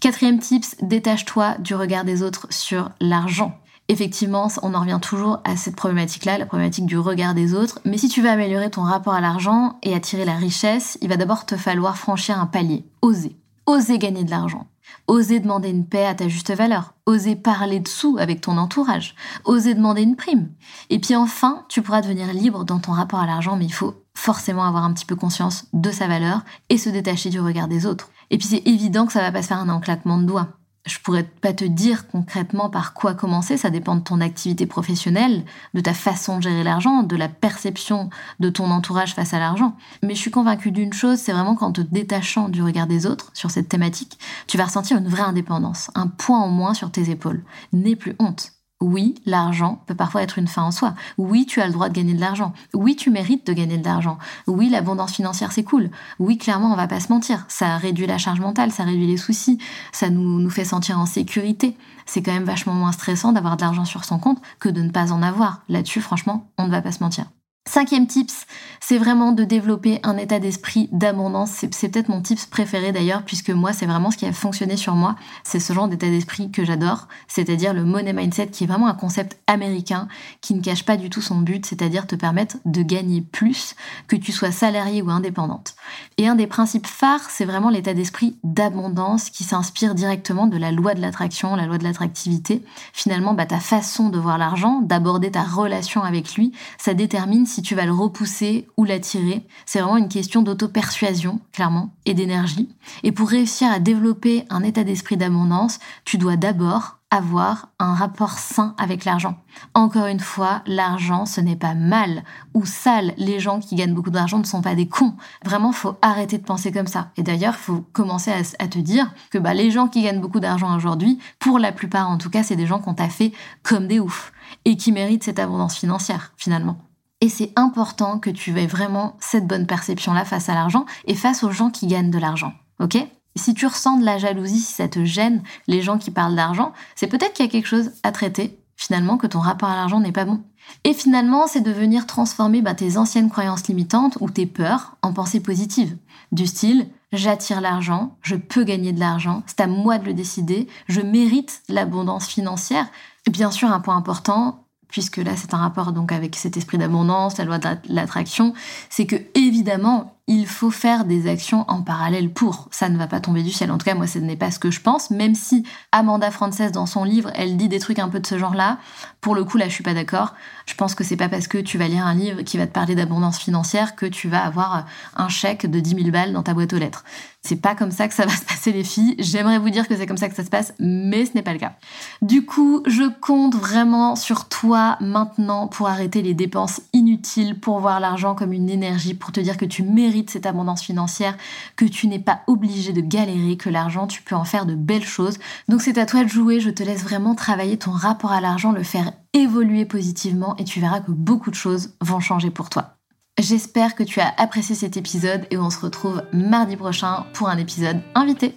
Quatrième 0.00 0.38
tips, 0.38 0.76
détache-toi 0.82 1.56
du 1.58 1.74
regard 1.74 2.04
des 2.04 2.22
autres 2.22 2.46
sur 2.50 2.90
l'argent. 3.00 3.58
Effectivement, 3.88 4.48
on 4.62 4.74
en 4.74 4.80
revient 4.80 4.98
toujours 5.00 5.40
à 5.44 5.56
cette 5.56 5.76
problématique-là, 5.76 6.38
la 6.38 6.46
problématique 6.46 6.86
du 6.86 6.98
regard 6.98 7.34
des 7.34 7.54
autres. 7.54 7.78
Mais 7.84 7.98
si 7.98 8.08
tu 8.08 8.20
veux 8.20 8.28
améliorer 8.28 8.70
ton 8.70 8.82
rapport 8.82 9.14
à 9.14 9.20
l'argent 9.20 9.78
et 9.82 9.94
attirer 9.94 10.24
la 10.24 10.34
richesse, 10.34 10.98
il 11.02 11.08
va 11.08 11.16
d'abord 11.16 11.46
te 11.46 11.56
falloir 11.56 11.96
franchir 11.96 12.40
un 12.40 12.46
palier. 12.46 12.84
Oser. 13.02 13.36
Oser 13.66 13.98
gagner 13.98 14.24
de 14.24 14.30
l'argent. 14.30 14.66
Oser 15.06 15.38
demander 15.38 15.70
une 15.70 15.86
paix 15.86 16.04
à 16.04 16.14
ta 16.14 16.28
juste 16.28 16.52
valeur. 16.52 16.94
Oser 17.06 17.36
parler 17.36 17.78
de 17.78 17.86
sous 17.86 18.16
avec 18.18 18.40
ton 18.40 18.58
entourage. 18.58 19.14
Oser 19.44 19.74
demander 19.74 20.02
une 20.02 20.16
prime. 20.16 20.48
Et 20.90 20.98
puis 20.98 21.14
enfin, 21.14 21.64
tu 21.68 21.80
pourras 21.80 22.00
devenir 22.00 22.32
libre 22.32 22.64
dans 22.64 22.80
ton 22.80 22.92
rapport 22.92 23.20
à 23.20 23.26
l'argent, 23.26 23.56
mais 23.56 23.66
il 23.66 23.72
faut 23.72 23.94
forcément 24.14 24.64
avoir 24.64 24.84
un 24.84 24.92
petit 24.92 25.04
peu 25.04 25.14
conscience 25.14 25.66
de 25.72 25.92
sa 25.92 26.08
valeur 26.08 26.40
et 26.70 26.78
se 26.78 26.88
détacher 26.88 27.30
du 27.30 27.40
regard 27.40 27.68
des 27.68 27.86
autres. 27.86 28.10
Et 28.30 28.38
puis 28.38 28.48
c'est 28.48 28.66
évident 28.66 29.06
que 29.06 29.12
ça 29.12 29.20
va 29.20 29.30
pas 29.30 29.42
se 29.42 29.48
faire 29.48 29.58
un 29.58 29.68
enclaquement 29.68 30.18
de 30.18 30.24
doigts 30.24 30.48
je 30.86 30.98
pourrais 31.00 31.24
pas 31.24 31.52
te 31.52 31.64
dire 31.64 32.08
concrètement 32.08 32.70
par 32.70 32.94
quoi 32.94 33.14
commencer, 33.14 33.56
ça 33.56 33.70
dépend 33.70 33.96
de 33.96 34.00
ton 34.00 34.20
activité 34.20 34.66
professionnelle, 34.66 35.44
de 35.74 35.80
ta 35.80 35.94
façon 35.94 36.38
de 36.38 36.42
gérer 36.42 36.64
l'argent, 36.64 37.02
de 37.02 37.16
la 37.16 37.28
perception 37.28 38.08
de 38.40 38.48
ton 38.48 38.70
entourage 38.70 39.14
face 39.14 39.34
à 39.34 39.38
l'argent. 39.38 39.76
Mais 40.02 40.14
je 40.14 40.20
suis 40.20 40.30
convaincue 40.30 40.70
d'une 40.70 40.92
chose, 40.92 41.18
c'est 41.18 41.32
vraiment 41.32 41.56
qu'en 41.56 41.72
te 41.72 41.80
détachant 41.80 42.48
du 42.48 42.62
regard 42.62 42.86
des 42.86 43.06
autres 43.06 43.30
sur 43.34 43.50
cette 43.50 43.68
thématique, 43.68 44.18
tu 44.46 44.56
vas 44.56 44.66
ressentir 44.66 44.96
une 44.96 45.08
vraie 45.08 45.22
indépendance, 45.22 45.90
un 45.94 46.06
poids 46.06 46.38
en 46.38 46.48
moins 46.48 46.74
sur 46.74 46.90
tes 46.90 47.10
épaules. 47.10 47.42
N'aie 47.72 47.96
plus 47.96 48.14
honte. 48.18 48.55
Oui, 48.82 49.14
l'argent 49.24 49.82
peut 49.86 49.94
parfois 49.94 50.22
être 50.22 50.38
une 50.38 50.48
fin 50.48 50.62
en 50.62 50.70
soi. 50.70 50.94
Oui, 51.16 51.46
tu 51.46 51.62
as 51.62 51.66
le 51.66 51.72
droit 51.72 51.88
de 51.88 51.94
gagner 51.94 52.12
de 52.12 52.20
l'argent. 52.20 52.52
Oui, 52.74 52.94
tu 52.94 53.10
mérites 53.10 53.46
de 53.46 53.54
gagner 53.54 53.78
de 53.78 53.84
l'argent. 53.84 54.18
Oui, 54.46 54.68
l'abondance 54.68 55.14
financière, 55.14 55.50
c'est 55.50 55.64
cool. 55.64 55.90
Oui, 56.18 56.36
clairement, 56.36 56.72
on 56.72 56.76
va 56.76 56.86
pas 56.86 57.00
se 57.00 57.10
mentir. 57.10 57.46
Ça 57.48 57.78
réduit 57.78 58.06
la 58.06 58.18
charge 58.18 58.40
mentale, 58.40 58.70
ça 58.70 58.84
réduit 58.84 59.06
les 59.06 59.16
soucis, 59.16 59.58
ça 59.92 60.10
nous 60.10 60.50
fait 60.50 60.66
sentir 60.66 60.98
en 60.98 61.06
sécurité. 61.06 61.74
C'est 62.04 62.22
quand 62.22 62.34
même 62.34 62.44
vachement 62.44 62.74
moins 62.74 62.92
stressant 62.92 63.32
d'avoir 63.32 63.56
de 63.56 63.62
l'argent 63.62 63.86
sur 63.86 64.04
son 64.04 64.18
compte 64.18 64.42
que 64.60 64.68
de 64.68 64.82
ne 64.82 64.90
pas 64.90 65.10
en 65.10 65.22
avoir. 65.22 65.62
Là-dessus, 65.70 66.02
franchement, 66.02 66.46
on 66.58 66.66
ne 66.66 66.70
va 66.70 66.82
pas 66.82 66.92
se 66.92 67.02
mentir. 67.02 67.24
Cinquième 67.68 68.06
tips, 68.06 68.46
c'est 68.80 68.96
vraiment 68.96 69.32
de 69.32 69.42
développer 69.42 69.98
un 70.04 70.16
état 70.16 70.38
d'esprit 70.38 70.88
d'abondance. 70.92 71.50
C'est 71.72 71.88
peut-être 71.88 72.08
mon 72.08 72.22
tips 72.22 72.46
préféré 72.46 72.92
d'ailleurs, 72.92 73.24
puisque 73.24 73.50
moi, 73.50 73.72
c'est 73.72 73.86
vraiment 73.86 74.12
ce 74.12 74.16
qui 74.16 74.24
a 74.24 74.32
fonctionné 74.32 74.76
sur 74.76 74.94
moi. 74.94 75.16
C'est 75.42 75.58
ce 75.58 75.72
genre 75.72 75.88
d'état 75.88 76.08
d'esprit 76.08 76.52
que 76.52 76.64
j'adore, 76.64 77.08
c'est-à-dire 77.26 77.74
le 77.74 77.84
money 77.84 78.12
mindset, 78.12 78.48
qui 78.48 78.62
est 78.62 78.66
vraiment 78.68 78.86
un 78.86 78.94
concept 78.94 79.38
américain, 79.48 80.06
qui 80.40 80.54
ne 80.54 80.62
cache 80.62 80.84
pas 80.84 80.96
du 80.96 81.10
tout 81.10 81.20
son 81.20 81.40
but, 81.40 81.66
c'est-à-dire 81.66 82.06
te 82.06 82.14
permettre 82.14 82.58
de 82.64 82.82
gagner 82.82 83.20
plus, 83.20 83.74
que 84.06 84.14
tu 84.14 84.30
sois 84.30 84.52
salarié 84.52 85.02
ou 85.02 85.10
indépendante. 85.10 85.74
Et 86.18 86.28
un 86.28 86.36
des 86.36 86.46
principes 86.46 86.86
phares, 86.86 87.28
c'est 87.30 87.46
vraiment 87.46 87.70
l'état 87.70 87.94
d'esprit 87.94 88.38
d'abondance 88.44 89.28
qui 89.28 89.42
s'inspire 89.42 89.96
directement 89.96 90.46
de 90.46 90.56
la 90.56 90.70
loi 90.70 90.94
de 90.94 91.00
l'attraction, 91.00 91.56
la 91.56 91.66
loi 91.66 91.78
de 91.78 91.84
l'attractivité. 91.84 92.64
Finalement, 92.92 93.34
bah, 93.34 93.46
ta 93.46 93.58
façon 93.58 94.08
de 94.08 94.18
voir 94.20 94.38
l'argent, 94.38 94.80
d'aborder 94.82 95.32
ta 95.32 95.42
relation 95.42 96.04
avec 96.04 96.36
lui, 96.36 96.52
ça 96.78 96.94
détermine 96.94 97.46
si 97.46 97.55
si 97.56 97.62
tu 97.62 97.74
vas 97.74 97.86
le 97.86 97.92
repousser 97.92 98.68
ou 98.76 98.84
l'attirer. 98.84 99.46
C'est 99.64 99.80
vraiment 99.80 99.96
une 99.96 100.10
question 100.10 100.42
d'auto-persuasion, 100.42 101.40
clairement, 101.52 101.94
et 102.04 102.12
d'énergie. 102.12 102.68
Et 103.02 103.12
pour 103.12 103.30
réussir 103.30 103.72
à 103.72 103.78
développer 103.78 104.44
un 104.50 104.62
état 104.62 104.84
d'esprit 104.84 105.16
d'abondance, 105.16 105.78
tu 106.04 106.18
dois 106.18 106.36
d'abord 106.36 106.98
avoir 107.10 107.70
un 107.78 107.94
rapport 107.94 108.32
sain 108.32 108.74
avec 108.76 109.06
l'argent. 109.06 109.38
Encore 109.72 110.04
une 110.04 110.20
fois, 110.20 110.60
l'argent, 110.66 111.24
ce 111.24 111.40
n'est 111.40 111.56
pas 111.56 111.72
mal 111.72 112.24
ou 112.52 112.66
sale. 112.66 113.14
Les 113.16 113.40
gens 113.40 113.58
qui 113.58 113.74
gagnent 113.74 113.94
beaucoup 113.94 114.10
d'argent 114.10 114.38
ne 114.38 114.44
sont 114.44 114.60
pas 114.60 114.74
des 114.74 114.86
cons. 114.86 115.14
Vraiment, 115.42 115.72
faut 115.72 115.96
arrêter 116.02 116.36
de 116.36 116.44
penser 116.44 116.72
comme 116.72 116.88
ça. 116.88 117.12
Et 117.16 117.22
d'ailleurs, 117.22 117.54
faut 117.54 117.86
commencer 117.94 118.32
à, 118.58 118.68
te 118.68 118.78
dire 118.78 119.10
que 119.30 119.38
bah, 119.38 119.54
les 119.54 119.70
gens 119.70 119.88
qui 119.88 120.02
gagnent 120.02 120.20
beaucoup 120.20 120.40
d'argent 120.40 120.76
aujourd'hui, 120.76 121.18
pour 121.38 121.58
la 121.58 121.72
plupart 121.72 122.10
en 122.10 122.18
tout 122.18 122.28
cas, 122.28 122.42
c'est 122.42 122.56
des 122.56 122.66
gens 122.66 122.80
qu'on 122.80 122.92
t'a 122.92 123.08
fait 123.08 123.32
comme 123.62 123.86
des 123.86 123.98
oufs 123.98 124.34
et 124.66 124.76
qui 124.76 124.92
méritent 124.92 125.24
cette 125.24 125.38
abondance 125.38 125.78
financière, 125.78 126.34
finalement. 126.36 126.76
Et 127.20 127.28
c'est 127.28 127.52
important 127.56 128.18
que 128.18 128.30
tu 128.30 128.58
aies 128.58 128.66
vraiment 128.66 129.16
cette 129.20 129.46
bonne 129.46 129.66
perception-là 129.66 130.24
face 130.24 130.48
à 130.48 130.54
l'argent 130.54 130.84
et 131.06 131.14
face 131.14 131.44
aux 131.44 131.50
gens 131.50 131.70
qui 131.70 131.86
gagnent 131.86 132.10
de 132.10 132.18
l'argent. 132.18 132.52
Ok? 132.78 132.98
Si 133.36 133.54
tu 133.54 133.66
ressens 133.66 133.98
de 133.98 134.04
la 134.04 134.18
jalousie, 134.18 134.60
si 134.60 134.72
ça 134.72 134.88
te 134.88 135.04
gêne, 135.04 135.42
les 135.66 135.82
gens 135.82 135.98
qui 135.98 136.10
parlent 136.10 136.36
d'argent, 136.36 136.72
c'est 136.94 137.06
peut-être 137.06 137.34
qu'il 137.34 137.44
y 137.44 137.48
a 137.48 137.52
quelque 137.52 137.66
chose 137.68 137.92
à 138.02 138.12
traiter, 138.12 138.58
finalement, 138.76 139.16
que 139.18 139.26
ton 139.26 139.40
rapport 139.40 139.68
à 139.68 139.76
l'argent 139.76 140.00
n'est 140.00 140.12
pas 140.12 140.24
bon. 140.24 140.42
Et 140.84 140.92
finalement, 140.92 141.46
c'est 141.46 141.60
de 141.60 141.70
venir 141.70 142.06
transformer 142.06 142.60
bah, 142.62 142.74
tes 142.74 142.96
anciennes 142.96 143.30
croyances 143.30 143.66
limitantes 143.68 144.18
ou 144.20 144.30
tes 144.30 144.46
peurs 144.46 144.96
en 145.02 145.12
pensées 145.12 145.40
positives. 145.40 145.96
Du 146.32 146.46
style, 146.46 146.88
j'attire 147.12 147.60
l'argent, 147.60 148.16
je 148.22 148.36
peux 148.36 148.64
gagner 148.64 148.92
de 148.92 149.00
l'argent, 149.00 149.42
c'est 149.46 149.60
à 149.60 149.66
moi 149.66 149.98
de 149.98 150.06
le 150.06 150.14
décider, 150.14 150.66
je 150.88 151.00
mérite 151.00 151.62
l'abondance 151.68 152.26
financière. 152.26 152.88
Bien 153.30 153.50
sûr, 153.50 153.70
un 153.70 153.80
point 153.80 153.96
important, 153.96 154.65
puisque 154.88 155.18
là 155.18 155.32
c'est 155.36 155.54
un 155.54 155.58
rapport 155.58 155.92
donc 155.92 156.12
avec 156.12 156.36
cet 156.36 156.56
esprit 156.56 156.78
d'abondance, 156.78 157.38
la 157.38 157.44
loi 157.44 157.58
de 157.58 157.68
l'attraction, 157.88 158.54
c'est 158.90 159.06
que 159.06 159.16
évidemment 159.34 160.15
il 160.28 160.46
faut 160.46 160.72
faire 160.72 161.04
des 161.04 161.28
actions 161.28 161.64
en 161.68 161.82
parallèle 161.82 162.32
pour. 162.32 162.68
Ça 162.72 162.88
ne 162.88 162.98
va 162.98 163.06
pas 163.06 163.20
tomber 163.20 163.44
du 163.44 163.52
ciel. 163.52 163.70
En 163.70 163.78
tout 163.78 163.84
cas, 163.84 163.94
moi, 163.94 164.08
ce 164.08 164.18
n'est 164.18 164.36
pas 164.36 164.50
ce 164.50 164.58
que 164.58 164.72
je 164.72 164.80
pense, 164.80 165.10
même 165.10 165.36
si 165.36 165.64
Amanda 165.92 166.32
Frances, 166.32 166.72
dans 166.72 166.86
son 166.86 167.04
livre, 167.04 167.30
elle 167.34 167.56
dit 167.56 167.68
des 167.68 167.78
trucs 167.78 168.00
un 168.00 168.08
peu 168.08 168.18
de 168.18 168.26
ce 168.26 168.36
genre-là. 168.36 168.78
Pour 169.20 169.36
le 169.36 169.44
coup, 169.44 169.56
là, 169.56 169.68
je 169.68 169.74
suis 169.74 169.84
pas 169.84 169.94
d'accord. 169.94 170.34
Je 170.66 170.74
pense 170.74 170.96
que 170.96 171.04
c'est 171.04 171.16
pas 171.16 171.28
parce 171.28 171.46
que 171.46 171.58
tu 171.58 171.78
vas 171.78 171.86
lire 171.86 172.04
un 172.04 172.14
livre 172.14 172.42
qui 172.42 172.58
va 172.58 172.66
te 172.66 172.72
parler 172.72 172.96
d'abondance 172.96 173.38
financière 173.38 173.94
que 173.94 174.06
tu 174.06 174.28
vas 174.28 174.44
avoir 174.44 174.86
un 175.16 175.28
chèque 175.28 175.70
de 175.70 175.78
10 175.78 175.90
000 175.96 176.10
balles 176.10 176.32
dans 176.32 176.42
ta 176.42 176.54
boîte 176.54 176.72
aux 176.72 176.78
lettres. 176.78 177.04
C'est 177.42 177.62
pas 177.62 177.76
comme 177.76 177.92
ça 177.92 178.08
que 178.08 178.14
ça 178.14 178.26
va 178.26 178.34
se 178.34 178.44
passer, 178.44 178.72
les 178.72 178.82
filles. 178.82 179.14
J'aimerais 179.20 179.58
vous 179.58 179.70
dire 179.70 179.86
que 179.86 179.96
c'est 179.96 180.06
comme 180.06 180.16
ça 180.16 180.28
que 180.28 180.34
ça 180.34 180.44
se 180.44 180.50
passe, 180.50 180.74
mais 180.80 181.24
ce 181.26 181.34
n'est 181.34 181.42
pas 181.42 181.52
le 181.52 181.60
cas. 181.60 181.74
Du 182.20 182.44
coup, 182.44 182.82
je 182.86 183.04
compte 183.20 183.54
vraiment 183.54 184.16
sur 184.16 184.48
toi 184.48 184.96
maintenant 185.00 185.68
pour 185.68 185.86
arrêter 185.86 186.22
les 186.22 186.34
dépenses 186.34 186.80
inutiles, 186.92 187.60
pour 187.60 187.78
voir 187.78 188.00
l'argent 188.00 188.34
comme 188.34 188.52
une 188.52 188.68
énergie, 188.68 189.14
pour 189.14 189.30
te 189.30 189.38
dire 189.38 189.56
que 189.56 189.64
tu 189.64 189.84
mérites 189.84 190.15
de 190.22 190.30
cette 190.30 190.46
abondance 190.46 190.82
financière, 190.82 191.36
que 191.76 191.84
tu 191.84 192.06
n'es 192.06 192.18
pas 192.18 192.40
obligé 192.46 192.92
de 192.92 193.00
galérer, 193.00 193.56
que 193.56 193.70
l'argent, 193.70 194.06
tu 194.06 194.22
peux 194.22 194.34
en 194.34 194.44
faire 194.44 194.66
de 194.66 194.74
belles 194.74 195.04
choses. 195.04 195.38
Donc 195.68 195.82
c'est 195.82 195.98
à 195.98 196.06
toi 196.06 196.24
de 196.24 196.28
jouer, 196.28 196.60
je 196.60 196.70
te 196.70 196.82
laisse 196.82 197.02
vraiment 197.02 197.34
travailler 197.34 197.78
ton 197.78 197.92
rapport 197.92 198.32
à 198.32 198.40
l'argent, 198.40 198.72
le 198.72 198.82
faire 198.82 199.12
évoluer 199.32 199.84
positivement 199.84 200.56
et 200.56 200.64
tu 200.64 200.80
verras 200.80 201.00
que 201.00 201.10
beaucoup 201.10 201.50
de 201.50 201.56
choses 201.56 201.94
vont 202.00 202.20
changer 202.20 202.50
pour 202.50 202.70
toi. 202.70 202.96
J'espère 203.38 203.94
que 203.94 204.02
tu 204.02 204.20
as 204.20 204.32
apprécié 204.38 204.74
cet 204.74 204.96
épisode 204.96 205.46
et 205.50 205.58
on 205.58 205.68
se 205.68 205.80
retrouve 205.80 206.22
mardi 206.32 206.76
prochain 206.76 207.26
pour 207.34 207.48
un 207.48 207.58
épisode 207.58 208.00
invité. 208.14 208.56